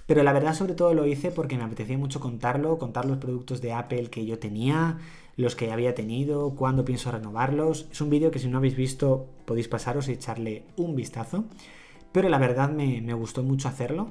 Pero 0.06 0.22
la 0.22 0.32
verdad 0.32 0.54
sobre 0.54 0.74
todo 0.74 0.94
lo 0.94 1.06
hice 1.06 1.30
porque 1.30 1.56
me 1.56 1.64
apetecía 1.64 1.96
mucho 1.96 2.20
contarlo, 2.20 2.78
contar 2.78 3.04
los 3.04 3.18
productos 3.18 3.60
de 3.60 3.72
Apple 3.72 4.10
que 4.10 4.26
yo 4.26 4.38
tenía, 4.38 4.98
los 5.36 5.56
que 5.56 5.70
había 5.70 5.94
tenido, 5.94 6.54
cuándo 6.54 6.84
pienso 6.84 7.10
renovarlos. 7.10 7.88
Es 7.90 8.00
un 8.00 8.10
vídeo 8.10 8.30
que 8.30 8.38
si 8.38 8.48
no 8.48 8.58
habéis 8.58 8.76
visto 8.76 9.26
podéis 9.44 9.68
pasaros 9.68 10.08
y 10.08 10.12
echarle 10.12 10.64
un 10.76 10.96
vistazo. 10.96 11.44
Pero 12.12 12.28
la 12.28 12.38
verdad 12.38 12.70
me, 12.70 13.14
gustó 13.14 13.42
mucho 13.42 13.68
hacerlo 13.68 14.10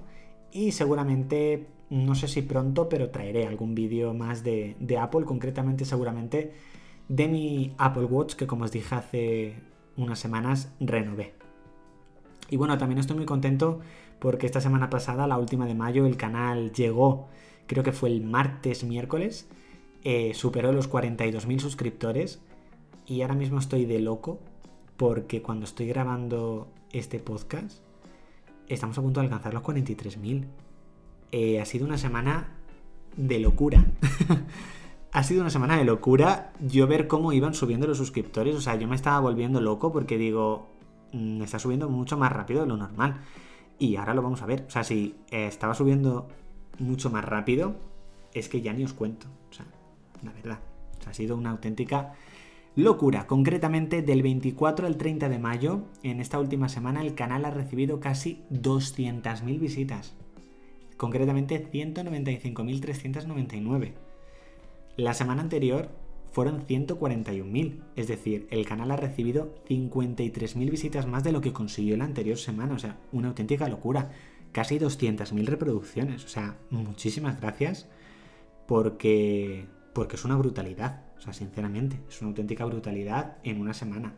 y 0.51 0.71
seguramente, 0.71 1.67
no 1.89 2.15
sé 2.15 2.27
si 2.27 2.41
pronto, 2.41 2.89
pero 2.89 3.09
traeré 3.09 3.45
algún 3.45 3.75
vídeo 3.75 4.13
más 4.13 4.43
de, 4.43 4.75
de 4.79 4.97
Apple, 4.97 5.25
concretamente 5.25 5.85
seguramente 5.85 6.51
de 7.07 7.27
mi 7.27 7.75
Apple 7.77 8.05
Watch 8.05 8.35
que 8.35 8.47
como 8.47 8.63
os 8.63 8.71
dije 8.71 8.95
hace 8.95 9.55
unas 9.97 10.17
semanas 10.17 10.71
renové. 10.79 11.33
Y 12.49 12.57
bueno, 12.57 12.77
también 12.77 12.99
estoy 12.99 13.17
muy 13.17 13.25
contento 13.25 13.81
porque 14.21 14.45
esta 14.45 14.61
semana 14.61 14.91
pasada, 14.91 15.25
la 15.25 15.39
última 15.39 15.65
de 15.65 15.73
mayo, 15.73 16.05
el 16.05 16.15
canal 16.15 16.71
llegó, 16.73 17.27
creo 17.65 17.83
que 17.83 17.91
fue 17.91 18.09
el 18.09 18.21
martes, 18.21 18.83
miércoles, 18.83 19.49
eh, 20.03 20.35
superó 20.35 20.71
los 20.71 20.91
42.000 20.91 21.59
suscriptores 21.59 22.39
y 23.07 23.23
ahora 23.23 23.33
mismo 23.33 23.57
estoy 23.57 23.85
de 23.85 23.99
loco 23.99 24.39
porque 24.95 25.41
cuando 25.41 25.65
estoy 25.65 25.87
grabando 25.87 26.67
este 26.91 27.17
podcast 27.17 27.81
estamos 28.69 28.95
a 28.99 29.01
punto 29.01 29.21
de 29.21 29.25
alcanzar 29.25 29.55
los 29.55 29.63
43.000. 29.63 30.45
Eh, 31.31 31.59
ha 31.59 31.65
sido 31.65 31.87
una 31.87 31.97
semana 31.97 32.59
de 33.17 33.39
locura. 33.39 33.87
ha 35.11 35.23
sido 35.23 35.41
una 35.41 35.49
semana 35.49 35.77
de 35.77 35.83
locura 35.83 36.53
yo 36.59 36.85
ver 36.85 37.07
cómo 37.07 37.33
iban 37.33 37.55
subiendo 37.55 37.87
los 37.87 37.97
suscriptores. 37.97 38.55
O 38.55 38.61
sea, 38.61 38.75
yo 38.75 38.87
me 38.87 38.95
estaba 38.95 39.19
volviendo 39.19 39.61
loco 39.61 39.91
porque 39.91 40.19
digo, 40.19 40.67
mm, 41.11 41.41
está 41.41 41.57
subiendo 41.57 41.89
mucho 41.89 42.19
más 42.19 42.31
rápido 42.31 42.61
de 42.61 42.67
lo 42.67 42.77
normal. 42.77 43.21
Y 43.81 43.95
ahora 43.95 44.13
lo 44.13 44.21
vamos 44.21 44.43
a 44.43 44.45
ver. 44.45 44.65
O 44.67 44.69
sea, 44.69 44.83
si 44.83 45.15
eh, 45.31 45.47
estaba 45.47 45.73
subiendo 45.73 46.27
mucho 46.77 47.09
más 47.09 47.25
rápido, 47.25 47.73
es 48.31 48.47
que 48.47 48.61
ya 48.61 48.73
ni 48.73 48.83
os 48.83 48.93
cuento. 48.93 49.25
O 49.49 49.53
sea, 49.53 49.65
la 50.21 50.31
verdad. 50.31 50.59
O 50.99 51.01
sea, 51.01 51.09
ha 51.09 51.15
sido 51.15 51.35
una 51.35 51.49
auténtica 51.49 52.13
locura. 52.75 53.25
Concretamente, 53.25 54.03
del 54.03 54.21
24 54.21 54.85
al 54.85 54.97
30 54.97 55.29
de 55.29 55.39
mayo, 55.39 55.81
en 56.03 56.19
esta 56.19 56.37
última 56.37 56.69
semana, 56.69 57.01
el 57.01 57.15
canal 57.15 57.43
ha 57.43 57.49
recibido 57.49 57.99
casi 57.99 58.43
200.000 58.51 59.59
visitas. 59.59 60.13
Concretamente, 60.95 61.67
195.399. 61.71 63.93
La 64.95 65.15
semana 65.15 65.41
anterior 65.41 65.89
fueron 66.31 66.65
141.000. 66.65 67.81
Es 67.95 68.07
decir, 68.07 68.47
el 68.49 68.65
canal 68.65 68.91
ha 68.91 68.95
recibido 68.95 69.53
53.000 69.67 70.71
visitas 70.71 71.05
más 71.05 71.23
de 71.23 71.31
lo 71.31 71.41
que 71.41 71.53
consiguió 71.53 71.97
la 71.97 72.05
anterior 72.05 72.37
semana. 72.37 72.75
O 72.75 72.79
sea, 72.79 72.97
una 73.11 73.27
auténtica 73.27 73.67
locura. 73.67 74.11
Casi 74.51 74.79
200.000 74.79 75.45
reproducciones. 75.45 76.25
O 76.25 76.27
sea, 76.27 76.57
muchísimas 76.69 77.39
gracias 77.39 77.87
porque, 78.67 79.67
porque 79.93 80.15
es 80.15 80.25
una 80.25 80.37
brutalidad. 80.37 81.03
O 81.17 81.21
sea, 81.21 81.33
sinceramente, 81.33 81.99
es 82.09 82.21
una 82.21 82.29
auténtica 82.29 82.65
brutalidad 82.65 83.37
en 83.43 83.61
una 83.61 83.73
semana. 83.73 84.15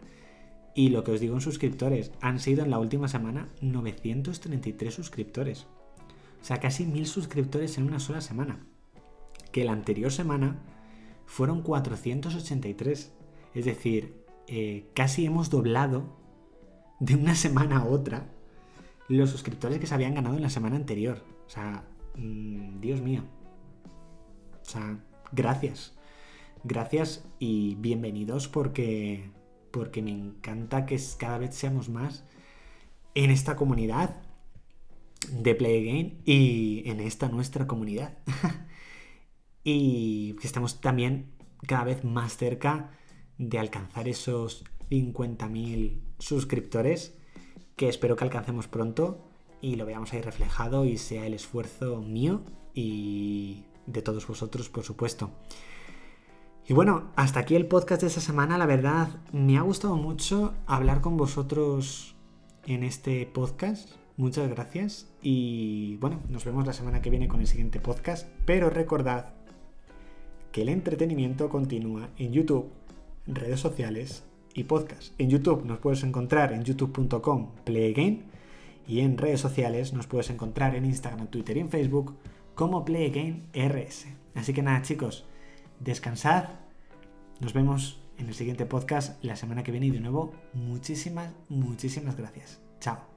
Y 0.75 0.89
lo 0.89 1.03
que 1.03 1.11
os 1.11 1.19
digo 1.19 1.35
en 1.35 1.41
suscriptores, 1.41 2.11
han 2.21 2.39
sido 2.39 2.63
en 2.63 2.71
la 2.71 2.79
última 2.79 3.07
semana 3.07 3.49
933 3.61 4.93
suscriptores. 4.93 5.67
O 6.41 6.45
sea, 6.45 6.59
casi 6.59 6.85
1000 6.85 7.05
suscriptores 7.05 7.77
en 7.77 7.85
una 7.85 7.99
sola 7.99 8.21
semana. 8.21 8.65
Que 9.51 9.65
la 9.65 9.71
anterior 9.71 10.11
semana 10.11 10.57
fueron 11.25 11.61
483. 11.61 13.13
Es 13.53 13.65
decir, 13.65 14.23
eh, 14.47 14.89
casi 14.93 15.25
hemos 15.25 15.49
doblado 15.49 16.17
de 16.99 17.15
una 17.15 17.35
semana 17.35 17.79
a 17.79 17.85
otra 17.85 18.29
los 19.07 19.29
suscriptores 19.29 19.79
que 19.79 19.87
se 19.87 19.93
habían 19.93 20.15
ganado 20.15 20.35
en 20.35 20.41
la 20.41 20.49
semana 20.49 20.75
anterior. 20.75 21.23
O 21.45 21.49
sea, 21.49 21.83
mm, 22.15 22.79
Dios 22.79 23.01
mío. 23.01 23.23
O 24.61 24.65
sea, 24.65 24.97
gracias. 25.31 25.93
Gracias 26.63 27.25
y 27.39 27.75
bienvenidos 27.75 28.47
porque, 28.47 29.29
porque 29.71 30.01
me 30.01 30.11
encanta 30.11 30.85
que 30.85 30.97
cada 31.17 31.37
vez 31.37 31.55
seamos 31.55 31.89
más 31.89 32.23
en 33.15 33.31
esta 33.31 33.55
comunidad 33.55 34.21
de 35.31 35.55
Play 35.55 35.85
Game 35.85 36.17
y 36.25 36.83
en 36.85 36.99
esta 36.99 37.27
nuestra 37.29 37.67
comunidad. 37.67 38.17
y 39.63 40.33
que 40.33 40.47
estamos 40.47 40.81
también 40.81 41.31
cada 41.67 41.83
vez 41.83 42.03
más 42.03 42.37
cerca 42.37 42.91
de 43.37 43.59
alcanzar 43.59 44.07
esos 44.07 44.65
50.000 44.89 46.01
suscriptores 46.19 47.15
que 47.75 47.89
espero 47.89 48.15
que 48.15 48.23
alcancemos 48.23 48.67
pronto 48.67 49.29
y 49.61 49.75
lo 49.75 49.85
veamos 49.85 50.13
ahí 50.13 50.21
reflejado 50.21 50.85
y 50.85 50.97
sea 50.97 51.25
el 51.25 51.33
esfuerzo 51.33 52.01
mío 52.01 52.43
y 52.73 53.63
de 53.85 54.01
todos 54.01 54.27
vosotros, 54.27 54.69
por 54.69 54.83
supuesto. 54.83 55.31
Y 56.67 56.73
bueno, 56.73 57.11
hasta 57.15 57.41
aquí 57.41 57.55
el 57.55 57.67
podcast 57.67 58.01
de 58.01 58.07
esta 58.07 58.21
semana. 58.21 58.57
La 58.57 58.65
verdad, 58.65 59.09
me 59.33 59.57
ha 59.57 59.61
gustado 59.61 59.95
mucho 59.95 60.53
hablar 60.65 61.01
con 61.01 61.17
vosotros 61.17 62.15
en 62.65 62.83
este 62.83 63.25
podcast. 63.25 63.89
Muchas 64.15 64.49
gracias. 64.49 65.13
Y 65.21 65.97
bueno, 65.97 66.21
nos 66.29 66.45
vemos 66.45 66.65
la 66.65 66.73
semana 66.73 67.01
que 67.01 67.09
viene 67.09 67.27
con 67.27 67.41
el 67.41 67.47
siguiente 67.47 67.79
podcast. 67.79 68.29
Pero 68.45 68.69
recordad 68.69 69.33
que 70.53 70.61
el 70.61 70.69
entretenimiento 70.69 71.49
continúa 71.49 72.09
en 72.17 72.31
YouTube, 72.31 72.69
redes 73.27 73.59
sociales 73.59 74.23
y 74.53 74.63
podcast. 74.63 75.13
En 75.19 75.29
YouTube 75.29 75.65
nos 75.65 75.79
puedes 75.79 76.03
encontrar 76.03 76.53
en 76.53 76.63
youtube.com 76.63 77.49
playgame 77.65 78.21
y 78.87 78.99
en 78.99 79.17
redes 79.17 79.41
sociales 79.41 79.93
nos 79.93 80.07
puedes 80.07 80.29
encontrar 80.29 80.75
en 80.75 80.85
Instagram, 80.85 81.27
Twitter 81.27 81.57
y 81.57 81.61
en 81.61 81.69
Facebook 81.69 82.15
como 82.53 82.85
PlayGameRS. 82.85 84.05
Así 84.35 84.53
que 84.53 84.61
nada 84.61 84.83
chicos, 84.83 85.25
descansad. 85.79 86.45
Nos 87.39 87.53
vemos 87.53 87.99
en 88.19 88.27
el 88.27 88.35
siguiente 88.35 88.67
podcast 88.67 89.21
la 89.23 89.35
semana 89.35 89.63
que 89.63 89.71
viene 89.71 89.87
y 89.87 89.91
de 89.91 90.01
nuevo 90.01 90.33
muchísimas, 90.53 91.33
muchísimas 91.49 92.15
gracias. 92.15 92.61
Chao. 92.79 93.12